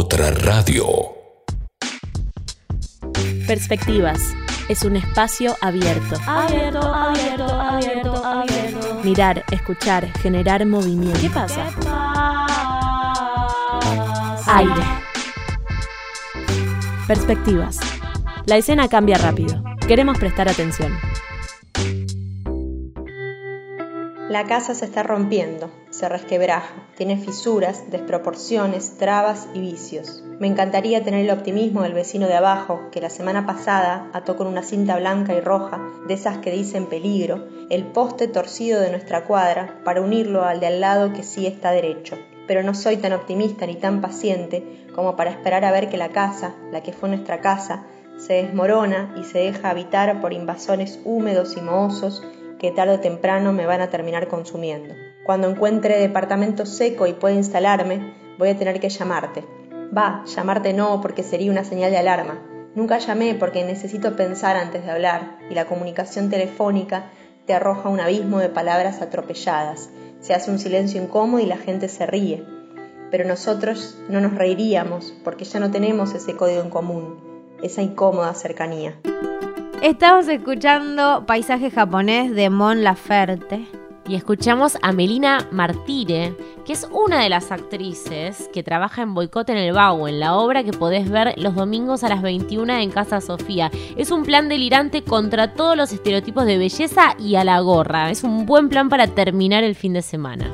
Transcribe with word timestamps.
Otra 0.00 0.30
radio. 0.30 0.86
Perspectivas. 3.48 4.20
Es 4.68 4.84
un 4.84 4.94
espacio 4.94 5.56
abierto. 5.60 6.14
Abierto, 6.24 6.80
abierto, 6.80 7.44
abierto, 7.44 8.24
abierto. 8.24 9.00
Mirar, 9.02 9.42
escuchar, 9.50 10.06
generar 10.20 10.64
movimiento. 10.66 11.18
¿Qué 11.20 11.30
pasa? 11.30 11.66
Aire. 14.46 14.82
Perspectivas. 17.08 17.80
La 18.46 18.56
escena 18.56 18.86
cambia 18.86 19.18
rápido. 19.18 19.64
Queremos 19.88 20.16
prestar 20.16 20.48
atención. 20.48 20.96
La 24.28 24.44
casa 24.44 24.76
se 24.76 24.84
está 24.84 25.02
rompiendo, 25.02 25.72
se 25.98 26.08
resquebraja, 26.08 26.86
tiene 26.96 27.16
fisuras, 27.16 27.90
desproporciones, 27.90 28.98
trabas 28.98 29.48
y 29.52 29.60
vicios. 29.60 30.22
Me 30.38 30.46
encantaría 30.46 31.02
tener 31.02 31.24
el 31.24 31.36
optimismo 31.36 31.82
del 31.82 31.92
vecino 31.92 32.28
de 32.28 32.36
abajo, 32.36 32.82
que 32.92 33.00
la 33.00 33.10
semana 33.10 33.46
pasada 33.46 34.08
ató 34.12 34.36
con 34.36 34.46
una 34.46 34.62
cinta 34.62 34.96
blanca 34.96 35.34
y 35.34 35.40
roja, 35.40 35.80
de 36.06 36.14
esas 36.14 36.38
que 36.38 36.52
dicen 36.52 36.86
peligro, 36.86 37.48
el 37.68 37.82
poste 37.82 38.28
torcido 38.28 38.80
de 38.80 38.92
nuestra 38.92 39.24
cuadra 39.24 39.80
para 39.84 40.00
unirlo 40.00 40.44
al 40.44 40.60
de 40.60 40.68
al 40.68 40.80
lado 40.80 41.12
que 41.12 41.24
sí 41.24 41.48
está 41.48 41.72
derecho. 41.72 42.16
Pero 42.46 42.62
no 42.62 42.74
soy 42.74 42.98
tan 42.98 43.12
optimista 43.12 43.66
ni 43.66 43.74
tan 43.74 44.00
paciente 44.00 44.86
como 44.94 45.16
para 45.16 45.30
esperar 45.30 45.64
a 45.64 45.72
ver 45.72 45.88
que 45.88 45.96
la 45.96 46.10
casa, 46.10 46.54
la 46.70 46.80
que 46.80 46.92
fue 46.92 47.08
nuestra 47.08 47.40
casa, 47.40 47.86
se 48.18 48.34
desmorona 48.34 49.16
y 49.18 49.24
se 49.24 49.38
deja 49.38 49.70
habitar 49.70 50.20
por 50.20 50.32
invasores 50.32 51.00
húmedos 51.04 51.56
y 51.56 51.60
mohosos 51.60 52.22
que 52.60 52.70
tarde 52.70 52.94
o 52.94 53.00
temprano 53.00 53.52
me 53.52 53.66
van 53.66 53.80
a 53.80 53.90
terminar 53.90 54.28
consumiendo. 54.28 54.94
Cuando 55.28 55.50
encuentre 55.50 56.00
departamento 56.00 56.64
seco 56.64 57.06
y 57.06 57.12
pueda 57.12 57.34
instalarme, 57.34 58.14
voy 58.38 58.48
a 58.48 58.56
tener 58.56 58.80
que 58.80 58.88
llamarte. 58.88 59.44
Va, 59.94 60.24
llamarte 60.24 60.72
no 60.72 61.02
porque 61.02 61.22
sería 61.22 61.50
una 61.50 61.64
señal 61.64 61.90
de 61.90 61.98
alarma. 61.98 62.38
Nunca 62.74 62.96
llamé 62.96 63.34
porque 63.34 63.62
necesito 63.62 64.16
pensar 64.16 64.56
antes 64.56 64.86
de 64.86 64.90
hablar 64.90 65.36
y 65.50 65.54
la 65.54 65.66
comunicación 65.66 66.30
telefónica 66.30 67.10
te 67.44 67.52
arroja 67.52 67.90
un 67.90 68.00
abismo 68.00 68.38
de 68.38 68.48
palabras 68.48 69.02
atropelladas. 69.02 69.90
Se 70.20 70.32
hace 70.32 70.50
un 70.50 70.58
silencio 70.58 71.02
incómodo 71.02 71.42
y 71.42 71.46
la 71.46 71.58
gente 71.58 71.90
se 71.90 72.06
ríe. 72.06 72.42
Pero 73.10 73.28
nosotros 73.28 73.98
no 74.08 74.22
nos 74.22 74.34
reiríamos 74.34 75.12
porque 75.24 75.44
ya 75.44 75.60
no 75.60 75.70
tenemos 75.70 76.14
ese 76.14 76.36
código 76.36 76.62
en 76.62 76.70
común, 76.70 77.20
esa 77.62 77.82
incómoda 77.82 78.32
cercanía. 78.32 78.98
Estamos 79.82 80.26
escuchando 80.28 81.26
Paisaje 81.26 81.70
japonés 81.70 82.34
de 82.34 82.48
Mon 82.48 82.82
Laferte. 82.82 83.66
Y 84.08 84.14
escuchamos 84.14 84.78
a 84.80 84.92
Melina 84.92 85.46
Martire, 85.50 86.34
que 86.64 86.72
es 86.72 86.88
una 86.90 87.22
de 87.22 87.28
las 87.28 87.52
actrices 87.52 88.48
que 88.54 88.62
trabaja 88.62 89.02
en 89.02 89.12
Boicot 89.12 89.50
en 89.50 89.58
el 89.58 89.74
Bau, 89.74 90.08
en 90.08 90.18
la 90.18 90.34
obra 90.36 90.64
que 90.64 90.72
podés 90.72 91.10
ver 91.10 91.34
los 91.36 91.54
domingos 91.54 92.02
a 92.04 92.08
las 92.08 92.22
21 92.22 92.72
en 92.72 92.90
Casa 92.90 93.20
Sofía. 93.20 93.70
Es 93.98 94.10
un 94.10 94.24
plan 94.24 94.48
delirante 94.48 95.04
contra 95.04 95.52
todos 95.52 95.76
los 95.76 95.92
estereotipos 95.92 96.46
de 96.46 96.56
belleza 96.56 97.16
y 97.18 97.34
a 97.34 97.44
la 97.44 97.60
gorra. 97.60 98.10
Es 98.10 98.24
un 98.24 98.46
buen 98.46 98.70
plan 98.70 98.88
para 98.88 99.08
terminar 99.08 99.62
el 99.62 99.74
fin 99.74 99.92
de 99.92 100.00
semana. 100.00 100.50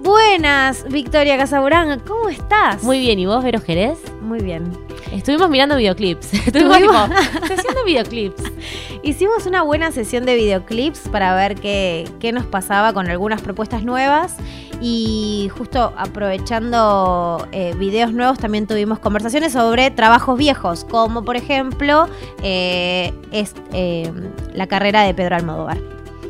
Buenas, 0.00 0.84
Victoria 0.90 1.38
Casaburán, 1.38 2.00
¿cómo 2.00 2.28
estás? 2.28 2.82
Muy 2.82 2.98
bien, 2.98 3.20
¿y 3.20 3.26
vos, 3.26 3.42
Vero 3.42 3.60
Jerez? 3.60 3.98
Muy 4.20 4.40
bien. 4.40 4.70
Estuvimos 5.12 5.48
mirando 5.48 5.76
videoclips. 5.76 6.34
Estuvimos 6.46 6.78
tipo, 6.78 6.92
videoclips. 7.84 8.42
Hicimos 9.02 9.46
una 9.46 9.62
buena 9.62 9.92
sesión 9.92 10.24
de 10.24 10.34
videoclips 10.34 11.08
para 11.08 11.34
ver 11.34 11.54
qué, 11.56 12.08
qué 12.20 12.32
nos 12.32 12.46
pasaba 12.46 12.92
con 12.92 13.08
algunas 13.08 13.42
propuestas 13.42 13.84
nuevas. 13.84 14.36
Y 14.80 15.50
justo 15.56 15.94
aprovechando 15.96 17.46
eh, 17.52 17.74
videos 17.78 18.12
nuevos, 18.12 18.38
también 18.38 18.66
tuvimos 18.66 18.98
conversaciones 18.98 19.52
sobre 19.52 19.90
trabajos 19.90 20.36
viejos, 20.36 20.84
como 20.84 21.24
por 21.24 21.36
ejemplo 21.36 22.08
eh, 22.42 23.12
es, 23.30 23.54
eh, 23.72 24.12
la 24.52 24.66
carrera 24.66 25.02
de 25.02 25.14
Pedro 25.14 25.36
Almodóvar. 25.36 25.78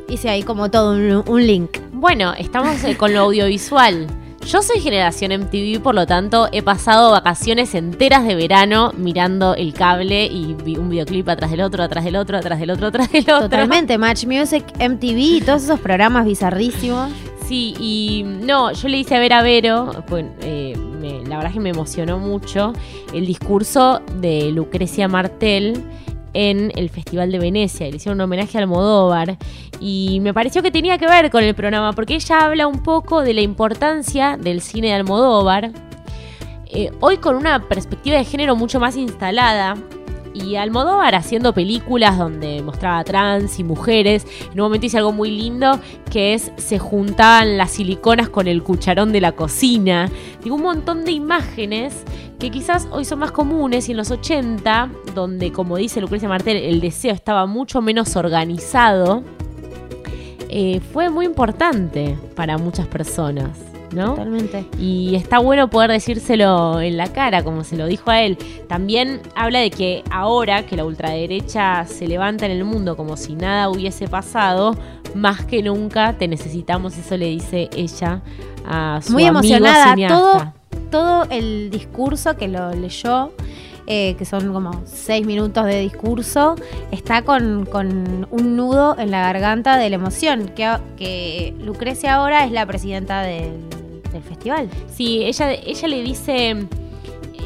Hice 0.09 0.29
ahí 0.29 0.43
como 0.43 0.71
todo 0.71 0.93
un, 0.93 1.25
un 1.27 1.47
link. 1.47 1.79
Bueno, 1.93 2.35
estamos 2.35 2.77
con 2.99 3.13
lo 3.15 3.21
audiovisual. 3.21 4.07
Yo 4.47 4.63
soy 4.63 4.81
generación 4.81 5.33
MTV, 5.33 5.81
por 5.83 5.95
lo 5.95 6.07
tanto 6.07 6.49
he 6.53 6.63
pasado 6.63 7.11
vacaciones 7.11 7.75
enteras 7.75 8.25
de 8.25 8.35
verano 8.35 8.93
mirando 8.97 9.55
el 9.55 9.73
cable 9.73 10.27
y 10.27 10.55
vi 10.55 10.77
un 10.77 10.91
videoclip 10.91 11.29
atrás 11.31 11.51
del 11.51 11.63
otro, 11.63 11.83
atrás 11.83 12.05
del 12.05 12.15
otro, 12.17 12.37
atrás 12.37 12.61
del 12.61 12.71
otro, 12.71 12.89
atrás 12.89 13.11
del 13.11 13.23
otro. 13.23 13.41
Totalmente, 13.41 13.97
Match 13.97 14.27
Music, 14.27 14.65
MTV 14.79 15.19
y 15.19 15.41
todos 15.41 15.65
esos 15.65 15.81
programas 15.81 16.27
bizarrísimos. 16.27 17.11
Sí, 17.47 17.75
y 17.81 18.23
no, 18.25 18.73
yo 18.73 18.89
le 18.89 18.99
hice 18.99 19.17
a 19.17 19.19
ver 19.19 19.33
a 19.33 19.43
Vero, 19.43 19.91
pues, 20.09 20.25
eh, 20.43 20.75
me- 21.01 21.21
la 21.27 21.37
verdad 21.37 21.47
es 21.47 21.53
que 21.55 21.61
me 21.61 21.71
emocionó 21.71 22.19
mucho 22.19 22.73
el 23.13 23.27
discurso 23.27 24.03
de 24.21 24.51
Lucrecia 24.51 25.09
Martel 25.09 25.83
en 26.35 26.73
el 26.77 26.91
Festival 26.91 27.33
de 27.33 27.39
Venecia. 27.39 27.89
Le 27.89 27.97
hicieron 27.97 28.19
un 28.19 28.25
homenaje 28.25 28.59
a 28.59 28.61
Almodóvar 28.61 29.39
y 29.81 30.21
me 30.21 30.35
pareció 30.35 30.63
que 30.63 30.71
tenía 30.71 30.99
que 30.99 31.07
ver 31.07 31.31
con 31.31 31.43
el 31.43 31.55
programa 31.55 31.93
porque 31.93 32.15
ella 32.17 32.45
habla 32.45 32.67
un 32.67 32.83
poco 32.83 33.23
de 33.23 33.35
la 33.35 33.41
importancia 33.41 34.37
del 34.37 34.61
cine 34.61 34.89
de 34.89 34.95
Almodóvar. 34.95 35.71
eh, 36.67 36.91
hoy 37.01 37.19
con 37.19 37.37
una 37.37 37.69
perspectiva 37.69 38.17
de 38.19 38.25
género 38.25 38.57
mucho 38.57 38.81
más 38.81 38.97
instalada. 38.97 39.77
Y 40.35 40.57
Almodóvar 40.57 41.15
haciendo 41.15 41.55
películas 41.55 42.19
donde 42.19 42.61
mostraba 42.63 43.03
trans 43.05 43.59
y 43.61 43.65
mujeres. 43.65 44.27
En 44.47 44.61
un 44.61 44.67
momento 44.67 44.87
hice 44.87 44.99
algo 44.99 45.13
muy 45.13 45.31
lindo 45.31 45.79
que 46.11 46.35
es 46.35 46.51
se 46.57 46.79
juntaban 46.79 47.57
las 47.57 47.71
siliconas 47.71 48.29
con 48.29 48.49
el 48.49 48.63
cucharón 48.63 49.13
de 49.13 49.21
la 49.21 49.33
cocina. 49.33 50.11
Digo, 50.43 50.57
un 50.57 50.63
montón 50.63 51.05
de 51.05 51.13
imágenes 51.13 52.05
que 52.39 52.51
quizás 52.51 52.89
hoy 52.91 53.05
son 53.05 53.21
más 53.21 53.31
comunes 53.31 53.89
y 53.89 53.93
en 53.93 53.97
los 53.97 54.11
80, 54.11 54.91
donde 55.15 55.53
como 55.53 55.77
dice 55.77 56.01
Lucrecia 56.01 56.29
Martel, 56.29 56.57
el 56.57 56.81
deseo 56.81 57.15
estaba 57.15 57.47
mucho 57.47 57.81
menos 57.81 58.17
organizado, 58.17 59.23
eh, 60.49 60.81
fue 60.93 61.11
muy 61.11 61.27
importante 61.27 62.19
para 62.35 62.59
muchas 62.59 62.87
personas. 62.87 63.74
¿No? 63.95 64.11
Totalmente. 64.11 64.67
Y 64.79 65.15
está 65.15 65.39
bueno 65.39 65.71
poder 65.71 65.91
decírselo 65.91 66.81
en 66.81 66.97
la 66.97 67.13
cara, 67.13 67.43
como 67.43 67.65
se 67.65 67.77
lo 67.77 67.87
dijo 67.87 68.11
a 68.11 68.21
él. 68.23 68.37
También 68.69 69.21
habla 69.35 69.61
de 69.61 69.71
que 69.71 70.03
ahora 70.11 70.67
que 70.67 70.77
la 70.77 70.85
ultraderecha 70.85 71.85
se 71.87 72.07
levanta 72.07 72.47
en 72.47 72.53
el 72.53 72.65
mundo 72.65 72.97
como 72.97 73.17
si 73.17 73.35
nada 73.35 73.69
hubiese 73.69 74.09
pasado, 74.09 74.77
más 75.15 75.45
que 75.45 75.63
nunca 75.63 76.15
te 76.19 76.29
necesitamos, 76.29 76.97
eso 76.99 77.17
le 77.17 77.27
dice 77.27 77.71
ella 77.77 78.21
a 78.67 79.01
su 79.03 79.13
Muy 79.13 79.25
amigo 79.25 79.41
emocionada. 79.41 79.95
cineasta. 79.95 80.19
Todo, 80.19 80.53
todo 80.91 81.27
el 81.31 81.71
discurso 81.71 82.37
que 82.37 82.49
lo 82.49 82.73
leyó, 82.73 83.33
eh, 83.87 84.15
que 84.17 84.25
son 84.25 84.53
como 84.53 84.83
seis 84.87 85.27
minutos 85.27 85.67
de 85.67 85.81
discurso, 85.81 86.55
está 86.91 87.23
con, 87.23 87.67
con 87.67 88.27
un 88.31 88.57
nudo 88.57 88.97
en 88.99 89.11
la 89.11 89.21
garganta 89.21 89.77
de 89.77 89.91
la 89.91 89.97
emoción. 89.97 90.49
Que, 90.49 90.77
que 90.97 91.55
Lucrecia 91.61 92.15
ahora 92.15 92.45
es 92.45 92.53
la 92.53 92.65
presidenta 92.65 93.23
del, 93.23 93.53
del 94.15 94.23
festival. 94.23 94.69
Sí, 94.93 95.25
ella, 95.25 95.53
ella 95.53 95.89
le 95.89 96.03
dice, 96.03 96.67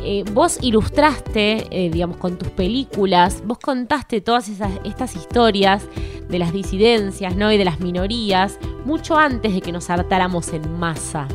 eh, 0.04 0.24
vos 0.32 0.58
ilustraste, 0.62 1.66
eh, 1.70 1.90
digamos, 1.90 2.18
con 2.18 2.38
tus 2.38 2.48
películas, 2.48 3.42
vos 3.44 3.58
contaste 3.58 4.20
todas 4.20 4.48
esas, 4.48 4.70
estas 4.84 5.16
historias 5.16 5.86
de 6.28 6.38
las 6.38 6.52
disidencias, 6.52 7.36
¿no? 7.36 7.50
Y 7.52 7.58
de 7.58 7.64
las 7.64 7.80
minorías, 7.80 8.58
mucho 8.84 9.16
antes 9.16 9.52
de 9.52 9.60
que 9.60 9.72
nos 9.72 9.90
hartáramos 9.90 10.52
en 10.52 10.78
masa. 10.78 11.26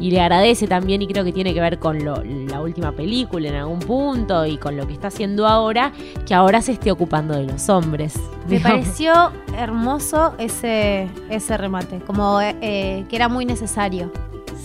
Y 0.00 0.10
le 0.10 0.20
agradece 0.20 0.66
también, 0.66 1.02
y 1.02 1.06
creo 1.06 1.22
que 1.24 1.32
tiene 1.32 1.52
que 1.54 1.60
ver 1.60 1.78
con 1.78 2.02
lo- 2.04 2.24
la 2.24 2.60
última 2.62 2.90
película 2.92 3.48
en 3.48 3.54
algún 3.54 3.78
punto 3.80 4.46
y 4.46 4.56
con 4.56 4.76
lo 4.76 4.86
que 4.86 4.94
está 4.94 5.08
haciendo 5.08 5.46
ahora, 5.46 5.92
que 6.26 6.32
ahora 6.34 6.62
se 6.62 6.72
esté 6.72 6.90
ocupando 6.90 7.34
de 7.34 7.44
los 7.44 7.68
hombres. 7.68 8.16
Me 8.48 8.56
digamos. 8.56 8.80
pareció 8.80 9.12
hermoso 9.58 10.34
ese, 10.38 11.08
ese 11.28 11.56
remate, 11.56 11.98
como 12.06 12.40
eh, 12.40 12.56
eh, 12.62 13.04
que 13.10 13.16
era 13.16 13.28
muy 13.28 13.44
necesario, 13.44 14.10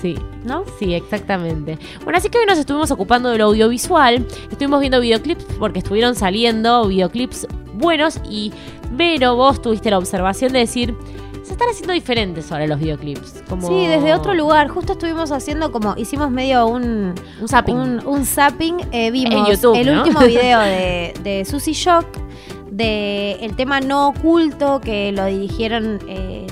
Sí. 0.02 0.16
¿no? 0.44 0.64
Sí, 0.78 0.94
exactamente. 0.94 1.80
Bueno, 2.04 2.18
así 2.18 2.30
que 2.30 2.38
hoy 2.38 2.46
nos 2.46 2.58
estuvimos 2.60 2.92
ocupando 2.92 3.30
de 3.30 3.38
lo 3.38 3.46
audiovisual. 3.46 4.26
Estuvimos 4.52 4.80
viendo 4.82 5.00
videoclips 5.00 5.46
porque 5.58 5.80
estuvieron 5.80 6.16
saliendo 6.16 6.86
videoclips 6.88 7.48
buenos 7.74 8.20
y 8.30 8.52
Vero, 8.92 9.36
vos 9.36 9.62
tuviste 9.62 9.90
la 9.90 9.98
observación 9.98 10.54
de 10.54 10.60
decir, 10.60 10.96
se 11.46 11.54
están 11.54 11.70
haciendo 11.70 11.94
diferentes 11.94 12.52
ahora 12.52 12.66
los 12.68 12.80
videoclips. 12.80 13.44
Como... 13.48 13.68
Sí, 13.68 13.86
desde 13.88 14.14
otro 14.14 14.34
lugar. 14.34 14.68
Justo 14.68 14.94
estuvimos 14.94 15.32
haciendo 15.32 15.72
como, 15.72 15.94
hicimos 15.96 16.32
medio 16.32 16.66
un, 16.68 17.14
Un 17.40 17.48
zapping. 17.48 17.76
un, 17.76 18.08
un 18.08 18.26
zapping. 18.26 18.78
eh, 18.92 19.12
vimos 19.12 19.34
En 19.34 19.46
YouTube, 19.46 19.76
el 19.76 19.88
¿no? 19.94 20.02
último 20.02 20.20
video 20.26 20.60
de, 20.62 21.14
de 21.24 21.46
Susy 21.46 21.74
Shock, 21.74 22.06
de 22.72 23.34
el 23.42 23.56
tema 23.56 23.80
no 23.80 24.08
oculto 24.10 24.82
que 24.82 25.12
lo 25.12 25.26
dirigieron, 25.26 26.00
eh, 26.10 26.48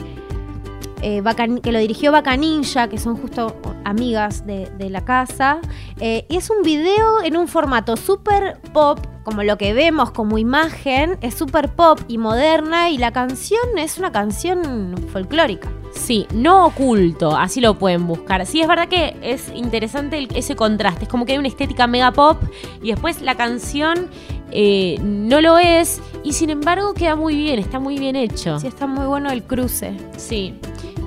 eh, 1.04 1.22
que 1.62 1.72
lo 1.72 1.80
dirigió 1.80 2.12
Vaca 2.12 2.36
Ninja, 2.38 2.88
que 2.88 2.98
son 2.98 3.16
justo 3.18 3.56
amigas 3.86 4.46
de, 4.48 4.70
de 4.78 4.90
la 4.90 5.04
casa. 5.06 5.60
Eh, 6.00 6.26
y 6.30 6.38
es 6.38 6.50
un 6.50 6.64
video 6.64 7.22
en 7.24 7.38
un 7.38 7.48
formato 7.48 7.98
súper 7.98 8.60
pop, 8.74 9.00
como 9.24 9.44
lo 9.44 9.58
que 9.58 9.74
vemos 9.74 10.12
como 10.12 10.38
imagen, 10.38 11.18
es 11.22 11.34
súper 11.36 11.70
pop 11.70 12.00
y 12.08 12.18
moderna, 12.18 12.90
y 12.90 12.98
la 12.98 13.12
canción 13.12 13.78
es 13.78 13.98
una 13.98 14.12
canción 14.12 14.96
folclórica. 15.12 15.70
Sí, 15.94 16.26
no 16.34 16.66
oculto, 16.66 17.36
así 17.38 17.62
lo 17.62 17.78
pueden 17.78 18.08
buscar. 18.08 18.46
Sí, 18.48 18.62
es 18.62 18.68
verdad 18.68 18.88
que 18.88 19.16
es 19.22 19.50
interesante 19.54 20.18
el- 20.18 20.36
ese 20.36 20.56
contraste. 20.56 21.04
Es 21.04 21.10
como 21.10 21.26
que 21.26 21.34
hay 21.34 21.38
una 21.38 21.48
estética 21.48 21.86
mega 21.86 22.12
pop 22.12 22.42
y 22.82 22.90
después 22.92 23.22
la 23.22 23.36
canción 23.36 24.08
eh, 24.56 24.98
no 25.02 25.42
lo 25.42 25.58
es 25.58 26.00
y 26.24 26.34
sin 26.34 26.50
embargo 26.52 26.94
queda 26.94 27.16
muy 27.16 27.36
bien, 27.36 27.58
está 27.60 27.80
muy 27.80 27.98
bien 27.98 28.16
hecho. 28.16 28.60
Sí, 28.60 28.68
está 28.68 28.86
muy 28.88 29.06
bueno 29.08 29.32
el 29.32 29.44
cruce. 29.44 29.96
Sí, 30.18 30.56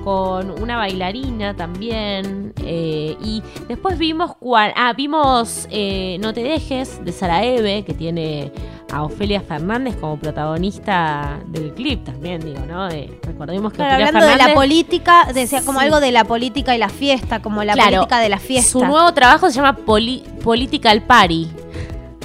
con 0.07 0.51
una 0.61 0.77
bailarina 0.77 1.53
también. 1.53 2.53
eh, 2.63 3.17
y 3.21 3.43
después 3.67 3.97
vimos 3.97 4.37
cual, 4.37 4.71
ah, 4.77 4.93
vimos 4.95 5.67
eh, 5.69 6.17
No 6.21 6.33
te 6.33 6.43
dejes 6.43 7.03
de 7.03 7.11
Sara 7.11 7.43
Eve, 7.43 7.83
que 7.83 7.93
tiene 7.93 8.53
a 8.89 9.03
Ofelia 9.03 9.41
Fernández 9.41 9.97
como 9.97 10.17
protagonista 10.17 11.39
del 11.47 11.73
clip 11.73 12.05
también, 12.05 12.39
digo, 12.39 12.61
¿no? 12.65 12.87
Recordemos 12.87 13.73
que 13.73 13.77
Claro, 13.79 13.95
Ofelia 13.95 14.07
hablando 14.07 14.29
de 14.29 14.37
la 14.47 14.53
política, 14.53 15.27
decía 15.33 15.61
como 15.65 15.79
Sí. 15.79 15.85
algo 15.87 15.99
de 15.99 16.13
la 16.13 16.23
política 16.23 16.73
y 16.73 16.77
la 16.77 16.87
fiesta, 16.87 17.41
como 17.41 17.65
la 17.65 17.73
Claro, 17.73 17.91
política 17.97 18.19
de 18.21 18.29
la 18.29 18.39
fiesta. 18.39 18.71
Su 18.71 18.85
nuevo 18.85 19.13
trabajo 19.13 19.49
se 19.49 19.57
llama 19.57 19.75
Poli- 19.75 20.23
Political 20.41 21.01
Party. 21.01 21.49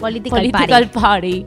Political, 0.00 0.38
Political 0.38 0.88
Party. 0.90 1.40
Party. 1.40 1.46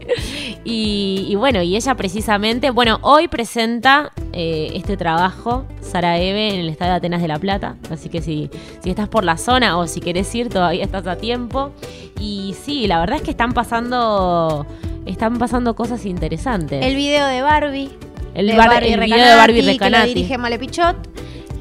Y, 0.68 1.28
y 1.30 1.36
bueno, 1.36 1.62
y 1.62 1.76
ella 1.76 1.94
precisamente, 1.94 2.72
bueno, 2.72 2.98
hoy 3.04 3.28
presenta 3.28 4.12
eh, 4.34 4.72
este 4.74 4.98
trabajo, 4.98 5.64
Sara 5.80 6.18
Eve, 6.18 6.50
en 6.56 6.60
el 6.62 6.70
Estadio 6.70 6.94
de 6.94 6.98
Atenas 6.98 7.22
de 7.22 7.28
la 7.28 7.38
Plata. 7.38 7.76
Así 7.92 8.10
que 8.10 8.20
si, 8.22 8.50
si 8.82 8.90
estás 8.90 9.08
por 9.08 9.24
la 9.24 9.38
zona 9.38 9.78
o 9.78 9.86
si 9.86 10.02
querés 10.02 10.34
ir, 10.34 10.50
todavía 10.50 10.84
estás 10.84 11.06
a 11.06 11.18
tiempo. 11.18 11.72
Y 12.20 12.56
sí, 12.60 12.88
la 12.88 13.00
verdad 13.00 13.18
es 13.18 13.22
que 13.22 13.30
están 13.30 13.54
pasando, 13.54 14.66
están 15.06 15.38
pasando 15.38 15.76
cosas 15.76 16.04
interesantes. 16.06 16.84
El 16.84 16.96
video 16.96 17.28
de 17.28 17.42
Barbie. 17.44 17.92
El 18.34 18.48
de 18.48 18.58
bar- 18.58 18.70
Barbie 18.70 18.94
el 18.94 19.00
video 19.02 19.26
de 19.26 19.36
Barbie 19.36 19.62
Recanati, 19.62 19.94
que 19.94 20.00
lo 20.00 20.14
dirige 20.16 20.38
Male 20.40 20.58
Pichot, 20.58 20.96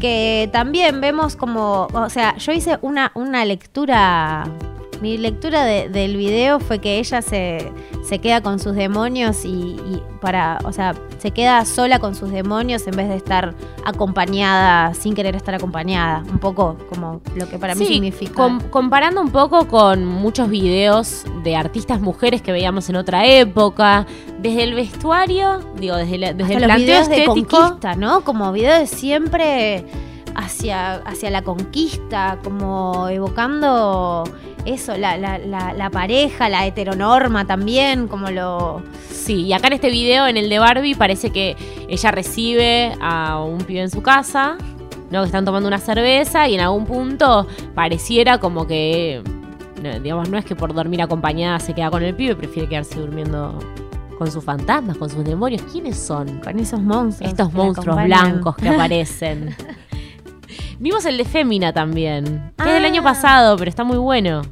que 0.00 0.48
también 0.50 1.02
vemos 1.02 1.36
como, 1.36 1.88
o 1.92 2.08
sea, 2.08 2.36
yo 2.38 2.52
hice 2.52 2.78
una, 2.80 3.12
una 3.14 3.44
lectura, 3.44 4.44
mi 5.00 5.19
lectura 5.19 5.64
de- 5.64 5.88
del 5.88 6.17
video 6.17 6.61
fue 6.61 6.79
que 6.79 6.99
ella 6.99 7.20
se, 7.23 7.70
se 8.05 8.19
queda 8.20 8.41
con 8.43 8.58
sus 8.58 8.75
demonios 8.75 9.44
y, 9.44 9.49
y 9.49 10.02
para, 10.20 10.58
o 10.64 10.73
sea, 10.73 10.94
se 11.19 11.31
queda 11.31 11.64
sola 11.64 11.99
con 11.99 12.14
sus 12.14 12.31
demonios 12.31 12.87
en 12.87 12.96
vez 12.96 13.08
de 13.08 13.17
estar 13.17 13.55
acompañada, 13.85 14.94
sin 14.94 15.14
querer 15.14 15.35
estar 15.37 15.55
acompañada, 15.55 16.23
un 16.31 16.38
poco 16.38 16.76
como 16.88 17.20
lo 17.35 17.49
que 17.49 17.58
para 17.58 17.75
mí 17.75 17.85
Sí, 17.87 17.94
significa. 17.94 18.35
com- 18.35 18.61
comparando 18.70 19.20
un 19.20 19.31
poco 19.31 19.67
con 19.67 20.05
muchos 20.05 20.49
videos 20.49 21.25
de 21.43 21.56
artistas 21.56 22.00
mujeres 22.00 22.43
que 22.43 22.52
veíamos 22.52 22.88
en 22.88 22.97
otra 22.97 23.26
época, 23.26 24.06
desde 24.40 24.62
el 24.64 24.75
vestuario, 24.75 25.61
digo, 25.79 25.97
desde, 25.97 26.19
la- 26.19 26.32
desde 26.32 26.55
Hasta 26.55 26.55
el 26.55 26.61
los 26.61 26.67
planteo 26.69 26.87
videos 26.87 27.08
de 27.08 27.19
estético. 27.25 27.56
conquista, 27.61 27.94
¿no? 27.97 28.20
Como 28.23 28.52
videos 28.52 28.79
de 28.81 28.87
siempre 28.87 29.85
hacia, 30.34 30.94
hacia 30.94 31.31
la 31.31 31.42
conquista, 31.42 32.38
como 32.42 33.08
evocando 33.08 34.25
eso, 34.64 34.96
la, 34.96 35.16
la, 35.16 35.38
la, 35.38 35.72
la 35.72 35.90
pareja, 35.90 36.48
la 36.48 36.66
heteronorma 36.66 37.46
también, 37.46 38.08
como 38.08 38.31
lo... 38.31 38.82
Sí, 39.10 39.42
y 39.42 39.52
acá 39.52 39.69
en 39.69 39.75
este 39.75 39.90
video, 39.90 40.26
en 40.26 40.36
el 40.36 40.48
de 40.48 40.58
Barbie, 40.58 40.94
parece 40.94 41.31
que 41.31 41.56
ella 41.88 42.10
recibe 42.10 42.94
a 43.00 43.42
un 43.42 43.58
pibe 43.58 43.81
en 43.81 43.90
su 43.90 44.02
casa, 44.02 44.56
¿no? 45.10 45.20
Que 45.20 45.26
están 45.26 45.44
tomando 45.44 45.69
una 45.69 45.78
cerveza 45.78 46.48
y 46.48 46.54
en 46.54 46.60
algún 46.60 46.84
punto 46.87 47.46
pareciera 47.75 48.38
como 48.38 48.66
que, 48.66 49.22
digamos, 50.02 50.28
no 50.28 50.38
es 50.38 50.44
que 50.44 50.56
por 50.56 50.75
dormir 50.75 51.02
acompañada 51.02 51.58
se 51.60 51.75
queda 51.75 51.90
con 51.90 52.02
el 52.02 52.14
pibe, 52.14 52.37
prefiere 52.37 52.69
quedarse 52.69 52.98
durmiendo 52.98 53.58
con 54.19 54.30
sus 54.30 54.44
fantasmas, 54.44 54.96
con 54.96 55.10
sus 55.10 55.25
demonios. 55.25 55.62
¿Quiénes 55.70 55.98
son? 55.98 56.40
Con 56.40 56.58
esos 56.58 56.80
monstruos. 56.80 57.30
Estos 57.30 57.52
monstruos 57.52 57.96
acompañan. 57.96 58.30
blancos 58.32 58.56
que 58.56 58.69
aparecen. 58.70 59.54
Vimos 60.84 61.06
el 61.06 61.16
de 61.16 61.25
Fémina 61.25 61.72
también, 61.72 62.52
que 62.58 62.64
es 62.69 62.75
del 62.75 62.84
Ah. 62.84 62.88
año 62.88 63.02
pasado, 63.02 63.56
pero 63.56 63.70
está 63.70 63.84
muy 63.84 63.96
bueno. 63.96 64.42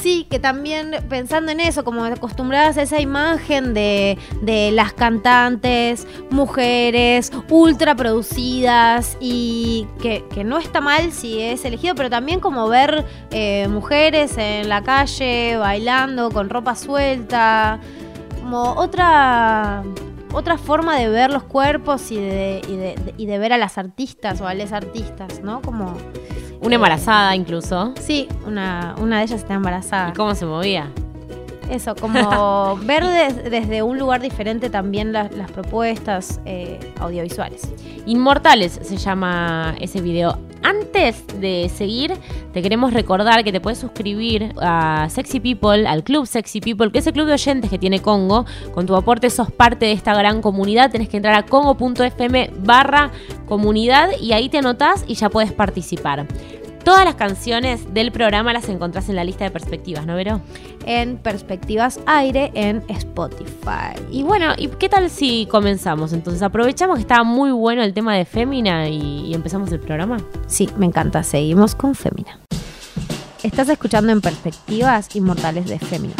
Sí, 0.00 0.24
que 0.30 0.38
también 0.38 0.92
pensando 1.08 1.50
en 1.50 1.58
eso, 1.58 1.82
como 1.82 2.04
acostumbradas 2.04 2.78
a 2.78 2.82
esa 2.82 3.00
imagen 3.00 3.74
de, 3.74 4.16
de 4.40 4.70
las 4.70 4.92
cantantes, 4.92 6.06
mujeres, 6.30 7.32
ultra 7.50 7.96
producidas 7.96 9.16
y 9.20 9.88
que, 10.00 10.24
que 10.32 10.44
no 10.44 10.58
está 10.58 10.80
mal 10.80 11.10
si 11.10 11.40
es 11.42 11.64
elegido, 11.64 11.96
pero 11.96 12.08
también 12.08 12.38
como 12.38 12.68
ver 12.68 13.04
eh, 13.32 13.66
mujeres 13.68 14.38
en 14.38 14.68
la 14.68 14.82
calle 14.84 15.56
bailando 15.56 16.30
con 16.30 16.50
ropa 16.50 16.76
suelta, 16.76 17.80
como 18.40 18.74
otra 18.74 19.82
otra 20.32 20.58
forma 20.58 20.96
de 20.98 21.08
ver 21.08 21.30
los 21.32 21.42
cuerpos 21.42 22.10
y 22.10 22.16
de, 22.16 22.62
y 22.68 22.76
de, 22.76 23.14
y 23.16 23.26
de 23.26 23.38
ver 23.38 23.52
a 23.52 23.58
las 23.58 23.78
artistas 23.78 24.40
o 24.40 24.46
a 24.46 24.54
les 24.54 24.72
artistas, 24.72 25.40
¿no? 25.42 25.60
Como 25.62 25.94
Una 26.62 26.74
embarazada 26.76 27.34
incluso. 27.34 27.92
Sí, 28.00 28.28
una, 28.46 28.94
una 29.00 29.18
de 29.18 29.24
ellas 29.24 29.40
está 29.40 29.54
embarazada. 29.54 30.10
¿Y 30.10 30.12
cómo 30.12 30.34
se 30.34 30.46
movía? 30.46 30.90
Eso, 31.70 31.94
como 31.94 32.76
ver 32.84 33.04
des- 33.06 33.50
desde 33.50 33.82
un 33.82 33.98
lugar 33.98 34.20
diferente 34.20 34.70
también 34.70 35.12
las, 35.12 35.32
las 35.36 35.50
propuestas 35.52 36.40
eh, 36.44 36.78
audiovisuales. 36.98 37.62
Inmortales 38.06 38.78
se 38.82 38.96
llama 38.96 39.74
ese 39.80 40.00
video. 40.00 40.36
Antes 40.62 41.24
de 41.40 41.70
seguir, 41.74 42.12
te 42.52 42.62
queremos 42.62 42.92
recordar 42.92 43.44
que 43.44 43.52
te 43.52 43.60
puedes 43.60 43.78
suscribir 43.78 44.52
a 44.60 45.08
Sexy 45.08 45.40
People, 45.40 45.86
al 45.86 46.04
Club 46.04 46.26
Sexy 46.26 46.60
People, 46.60 46.92
que 46.92 46.98
es 46.98 47.06
el 47.06 47.12
club 47.14 47.26
de 47.26 47.34
oyentes 47.34 47.70
que 47.70 47.78
tiene 47.78 48.00
Congo. 48.00 48.44
Con 48.74 48.86
tu 48.86 48.94
aporte 48.94 49.30
sos 49.30 49.50
parte 49.50 49.86
de 49.86 49.92
esta 49.92 50.14
gran 50.14 50.42
comunidad. 50.42 50.90
Tenés 50.90 51.08
que 51.08 51.16
entrar 51.16 51.34
a 51.34 51.44
congo.fm 51.44 52.50
barra 52.58 53.10
comunidad 53.46 54.10
y 54.20 54.32
ahí 54.32 54.48
te 54.48 54.58
anotás 54.58 55.04
y 55.06 55.14
ya 55.14 55.30
puedes 55.30 55.52
participar. 55.52 56.26
Todas 56.84 57.04
las 57.04 57.14
canciones 57.14 57.92
del 57.92 58.10
programa 58.10 58.52
las 58.52 58.68
encontrás 58.68 59.08
en 59.08 59.16
la 59.16 59.24
lista 59.24 59.44
de 59.44 59.50
perspectivas, 59.50 60.06
¿no, 60.06 60.14
Vero? 60.16 60.40
En 60.86 61.18
Perspectivas 61.18 62.00
Aire 62.06 62.50
en 62.54 62.82
Spotify. 62.88 63.94
Y 64.10 64.22
bueno, 64.22 64.54
¿y 64.56 64.68
qué 64.68 64.88
tal 64.88 65.10
si 65.10 65.46
comenzamos? 65.50 66.12
Entonces 66.12 66.42
aprovechamos 66.42 66.96
que 66.96 67.02
estaba 67.02 67.22
muy 67.22 67.50
bueno 67.50 67.82
el 67.82 67.92
tema 67.92 68.16
de 68.16 68.24
Fémina 68.24 68.88
y, 68.88 69.26
y 69.26 69.34
empezamos 69.34 69.70
el 69.72 69.80
programa. 69.80 70.16
Sí, 70.46 70.68
me 70.78 70.86
encanta. 70.86 71.22
Seguimos 71.22 71.74
con 71.74 71.94
Fémina. 71.94 72.40
Estás 73.42 73.68
escuchando 73.68 74.12
en 74.12 74.20
Perspectivas 74.20 75.14
Inmortales 75.14 75.66
de 75.66 75.78
Fémina. 75.78 76.14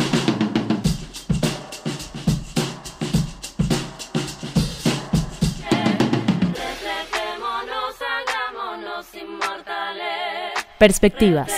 Perspectivas. 10.80 11.52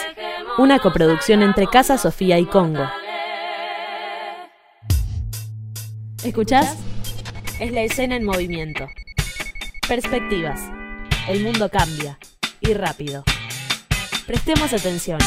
Una 0.59 0.81
coproducción 0.81 1.43
entre 1.43 1.69
Casa 1.69 1.97
Sofía 1.97 2.41
y 2.41 2.45
Congo. 2.45 2.85
¿Escuchás? 6.25 6.77
Es 7.61 7.71
la 7.71 7.83
escena 7.83 8.17
en 8.17 8.25
movimiento. 8.25 8.89
Perspectivas. 9.87 10.61
El 11.29 11.45
mundo 11.45 11.69
cambia. 11.69 12.19
Y 12.59 12.75
rápido. 12.75 13.23
Prestemos 14.27 14.73
atención. 14.73 15.21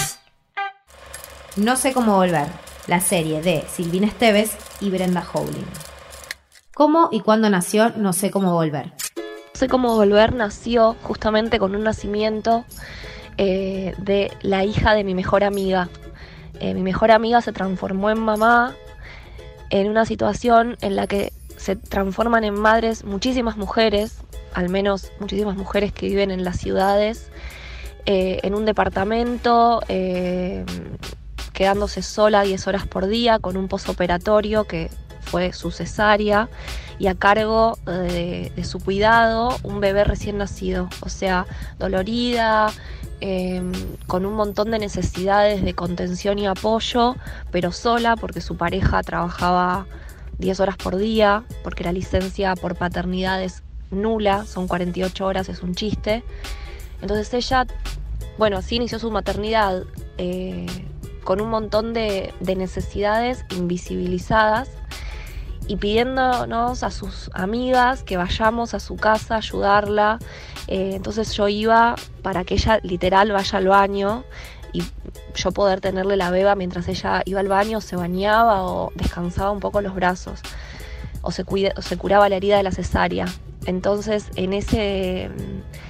No 1.56 1.78
sé 1.78 1.94
cómo 1.94 2.18
volver. 2.18 2.48
La 2.88 3.00
serie 3.00 3.42
de 3.42 3.64
Silvina 3.70 4.08
Esteves 4.08 4.58
y 4.82 4.90
Brenda 4.90 5.26
Howling. 5.34 5.68
¿Cómo 6.74 7.08
y 7.14 7.22
cuándo 7.22 7.50
nació 7.50 7.92
No 7.96 8.12
sé 8.12 8.30
cómo 8.30 8.52
volver? 8.56 8.88
No 9.16 9.54
sé 9.54 9.70
cómo 9.70 9.96
volver 9.96 10.36
nació 10.36 10.98
justamente 11.02 11.60
con 11.60 11.78
un 11.78 11.84
nacimiento 11.84 12.66
eh, 13.38 13.94
de 13.98 14.32
la 14.42 14.64
hija 14.64 14.94
de 14.94 15.04
mi 15.04 15.14
mejor 15.14 15.44
amiga. 15.44 15.90
Eh, 16.62 16.74
mi 16.74 16.82
mejor 16.82 17.12
amiga 17.12 17.42
se 17.42 17.52
transformó 17.52 18.10
en 18.10 18.20
mamá 18.20 18.74
en 19.70 19.90
una 19.90 20.06
situación 20.06 20.78
en 20.82 20.96
la 20.96 21.06
que 21.06 21.34
se 21.58 21.76
transforman 21.76 22.46
en 22.46 22.58
madres 22.58 23.04
muchísimas 23.04 23.58
mujeres, 23.58 24.20
al 24.54 24.70
menos 24.70 25.12
muchísimas 25.20 25.58
mujeres 25.58 25.92
que 25.92 26.08
viven 26.08 26.32
en 26.32 26.46
las 26.46 26.58
ciudades, 26.58 27.30
eh, 28.06 28.40
en 28.44 28.56
un 28.56 28.64
departamento, 28.64 29.82
quedándose 31.52 32.02
sola 32.02 32.44
10 32.44 32.68
horas 32.68 32.88
por 32.88 33.08
día 33.08 33.40
con 33.40 33.58
un 33.58 33.68
posoperatorio 33.68 34.64
que 34.66 34.90
fue 35.22 35.52
su 35.52 35.72
cesárea 35.72 36.48
y 37.00 37.08
a 37.08 37.16
cargo 37.16 37.78
de 37.86 38.64
su 38.64 38.80
cuidado 38.80 39.58
un 39.64 39.82
bebé 39.82 40.06
recién 40.06 40.38
nacido, 40.38 40.88
o 41.02 41.10
sea, 41.10 41.46
dolorida, 41.80 42.72
eh, 43.28 43.60
con 44.06 44.24
un 44.28 44.36
montón 44.36 44.70
de 44.70 44.78
necesidades 44.78 45.64
de 45.66 45.74
contención 45.74 46.38
y 46.38 46.46
apoyo, 46.46 47.16
pero 47.50 47.72
sola 47.72 48.16
porque 48.16 48.40
su 48.40 48.56
pareja 48.56 49.02
trabajaba 49.02 49.88
10 50.38 50.60
horas 50.60 50.78
por 50.78 50.96
día, 50.98 51.44
porque 51.64 51.84
la 51.84 51.92
licencia 51.92 52.54
por 52.56 52.76
paternidad 52.76 53.42
es 53.42 53.64
nula, 53.90 54.46
son 54.46 54.68
48 54.68 55.26
horas, 55.26 55.50
es 55.50 55.64
un 55.64 55.74
chiste. 55.74 56.24
Entonces 57.02 57.34
ella, 57.34 57.66
bueno, 58.38 58.58
así 58.58 58.76
inició 58.76 59.00
su 59.00 59.10
maternidad 59.10 59.82
eh, 60.20 60.68
con 61.24 61.42
un 61.42 61.50
montón 61.50 61.96
de, 61.96 62.32
de 62.42 62.56
necesidades 62.56 63.44
invisibilizadas 63.50 64.70
y 65.68 65.78
pidiéndonos 65.78 66.84
a 66.84 66.92
sus 66.92 67.32
amigas 67.34 68.04
que 68.04 68.18
vayamos 68.18 68.76
a 68.76 68.80
su 68.80 68.98
casa 68.98 69.34
a 69.34 69.38
ayudarla. 69.40 70.20
Eh, 70.68 70.92
entonces 70.96 71.34
yo 71.34 71.48
iba 71.48 71.96
para 72.22 72.44
que 72.44 72.56
ella 72.56 72.80
literal 72.84 73.32
vaya 73.32 73.58
al 73.58 73.68
baño 73.68 74.24
y 74.74 74.84
yo 75.36 75.52
poder 75.52 75.80
tenerle 75.80 76.18
la 76.18 76.32
beba 76.32 76.56
mientras 76.56 76.88
ella 76.88 77.22
iba 77.26 77.40
al 77.40 77.48
baño, 77.48 77.82
se 77.82 77.96
bañaba 77.96 78.64
o 78.64 78.92
descansaba 78.96 79.52
un 79.52 79.60
poco 79.60 79.82
los 79.82 79.94
brazos 79.94 80.42
o 81.22 81.32
se, 81.32 81.44
o 81.76 81.82
se 81.82 81.98
curaba 81.98 82.30
la 82.30 82.36
herida 82.36 82.58
de 82.58 82.64
la 82.64 82.72
cesárea. 82.72 83.26
Entonces 83.66 84.28
en, 84.36 84.54
ese, 84.54 85.30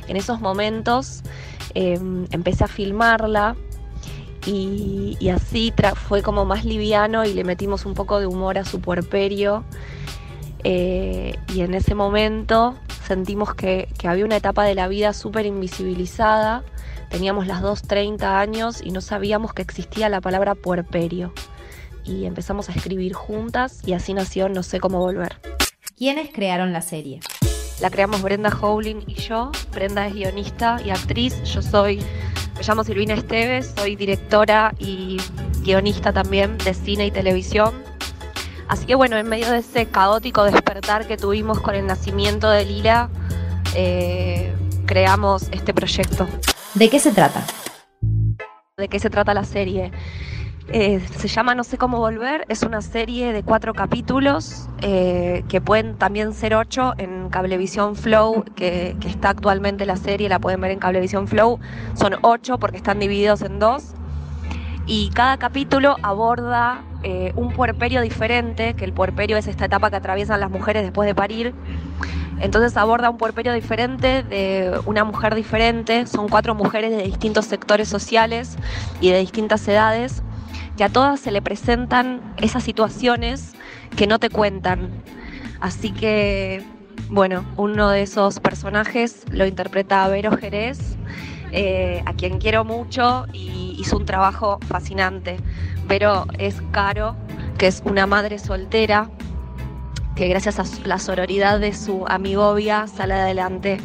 en 0.08 0.18
esos 0.18 0.40
momentos 0.40 1.24
em, 1.74 2.28
empecé 2.32 2.64
a 2.64 2.68
filmarla 2.68 3.56
y, 4.46 5.18
así 5.30 5.74
fue 6.08 6.22
como 6.22 6.46
más 6.46 6.66
liviano 6.66 7.26
y 7.26 7.34
le 7.34 7.44
metimos 7.44 7.86
un 7.86 7.96
poco 7.96 8.20
de 8.20 8.28
humor 8.28 8.58
a 8.58 8.66
su 8.66 8.80
puerperio. 8.80 9.64
Eh, 10.64 11.36
y 11.54 11.62
en 11.62 11.74
ese 11.74 11.96
momento 11.96 12.76
sentimos 13.06 13.54
que, 13.54 13.88
que 13.98 14.08
había 14.08 14.26
una 14.26 14.38
etapa 14.38 14.64
de 14.64 14.76
la 14.76 14.88
vida 14.88 15.14
súper 15.14 15.46
invisibilizada. 15.46 16.64
Teníamos 17.10 17.48
las 17.48 17.62
dos 17.62 17.84
30 17.84 18.40
años 18.40 18.82
y 18.84 18.92
no 18.92 19.02
sabíamos 19.02 19.54
que 19.54 19.62
existía 19.62 20.10
la 20.10 20.22
palabra 20.22 20.56
puerperio. 20.56 21.34
Y 22.04 22.26
empezamos 22.26 22.70
a 22.70 22.74
escribir 22.74 23.14
juntas 23.14 23.82
y 23.86 23.94
así 23.94 24.14
nació 24.14 24.50
No 24.50 24.64
sé 24.64 24.80
cómo 24.80 25.00
volver. 25.00 25.40
¿Quiénes 25.98 26.32
crearon 26.32 26.74
la 26.74 26.82
serie? 26.82 27.20
La 27.82 27.90
creamos 27.90 28.22
Brenda 28.22 28.50
Howling 28.50 29.04
y 29.08 29.16
yo. 29.16 29.52
Brenda 29.74 30.08
es 30.08 30.14
guionista 30.14 30.80
y 30.84 30.90
actriz. 30.90 31.42
Yo 31.44 31.62
soy 31.62 32.00
me 32.58 32.64
llamo 32.64 32.86
Silvina 32.86 33.16
Esteves, 33.16 33.74
soy 33.76 33.98
directora 33.98 34.74
y 34.80 35.18
guionista 35.62 36.14
también 36.14 36.58
de 36.60 36.74
cine 36.74 37.06
y 37.06 37.12
televisión. 37.12 37.74
Así 38.68 38.86
que 38.86 38.96
bueno, 38.96 39.18
en 39.18 39.28
medio 39.28 39.52
de 39.52 39.60
ese 39.60 39.86
caótico 39.88 40.44
despertar 40.44 41.08
que 41.08 41.18
tuvimos 41.18 41.60
con 41.60 41.76
el 41.76 41.86
nacimiento 41.86 42.50
de 42.50 42.66
Lila, 42.66 43.10
eh, 43.76 44.54
creamos 44.86 45.50
este 45.52 45.74
proyecto. 45.74 46.28
¿De 46.74 46.90
qué 46.90 47.00
se 47.00 47.12
trata? 47.12 47.44
¿De 48.78 48.88
qué 48.88 49.00
se 49.00 49.10
trata 49.10 49.34
la 49.34 49.44
serie? 49.44 49.92
Eh, 50.68 51.00
se 51.00 51.28
llama 51.28 51.54
No 51.54 51.64
sé 51.64 51.78
cómo 51.78 52.00
volver, 52.00 52.44
es 52.50 52.64
una 52.64 52.82
serie 52.82 53.34
de 53.34 53.44
cuatro 53.44 53.76
capítulos 53.76 54.68
eh, 54.82 55.44
que 55.48 55.62
pueden 55.62 55.96
también 55.96 56.34
ser 56.34 56.56
ocho 56.56 56.94
en 56.98 57.30
Cablevisión 57.30 57.96
Flow, 57.96 58.44
que, 58.56 58.96
está 59.06 59.30
actualmente 59.30 59.86
la 59.86 59.96
serie, 59.96 60.28
la 60.28 60.40
pueden 60.40 60.60
ver 60.62 60.72
en 60.72 60.80
Cablevisión 60.80 61.28
Flow. 61.28 61.60
Son 61.94 62.16
ocho 62.22 62.58
porque 62.58 62.78
están 62.78 63.00
divididos 63.00 63.44
en 63.44 63.60
dos. 63.60 63.94
Y 64.88 65.10
cada 65.10 65.38
capítulo 65.38 65.96
aborda 66.04 66.84
eh, 67.02 67.34
un 67.36 67.54
puerperio 67.54 68.02
diferente, 68.02 68.76
que 68.76 68.86
el 68.86 68.94
puerperio 68.94 69.38
es 69.38 69.48
esta 69.48 69.66
etapa 69.66 69.90
que 69.90 69.96
atraviesan 69.96 70.40
las 70.40 70.52
mujeres 70.52 70.84
después 70.84 71.08
de 71.08 71.16
parir. 71.16 71.54
Entonces 72.40 72.78
aborda 72.78 73.10
un 73.10 73.18
puerperio 73.18 73.54
diferente 73.54 74.24
de 74.24 74.80
una 74.86 75.04
mujer 75.04 75.34
diferente. 75.36 76.06
Son 76.06 76.28
cuatro 76.28 76.54
mujeres 76.54 76.92
de 76.92 77.04
distintos 77.04 77.46
sectores 77.46 77.88
sociales 77.88 78.58
y 79.02 79.10
de 79.10 79.20
distintas 79.20 79.68
edades 79.68 80.22
que 80.78 80.84
a 80.84 80.90
todas 80.90 81.20
se 81.20 81.32
le 81.32 81.42
presentan 81.42 82.22
esas 82.38 82.64
situaciones 82.64 83.54
que 83.96 84.08
no 84.08 84.20
te 84.20 84.30
cuentan. 84.30 84.90
Así 85.62 85.92
que, 85.92 86.64
bueno, 87.10 87.46
uno 87.56 87.90
de 87.90 88.02
esos 88.02 88.40
personajes 88.40 89.24
lo 89.32 89.46
interpreta 89.46 90.08
Vero 90.10 90.36
Jerez, 90.38 90.95
eh, 91.58 92.04
a 92.06 92.14
quien 92.14 92.38
quiero 92.38 92.66
mucho 92.66 93.26
y 93.32 93.78
hizo 93.80 93.96
un 93.96 94.06
trabajo 94.06 94.60
fascinante. 94.68 95.38
Vero 95.88 96.26
es 96.38 96.62
Caro, 96.72 97.16
que 97.58 97.68
es 97.68 97.82
una 97.86 98.06
madre 98.06 98.40
soltera, 98.40 99.10
que 100.16 100.28
gracias 100.28 100.60
a 100.60 100.66
la 100.86 101.00
sororidad 101.00 101.62
de 101.62 101.74
su 101.74 102.06
amigovia 102.08 102.88
sale 102.88 103.14
adelante. 103.14 103.78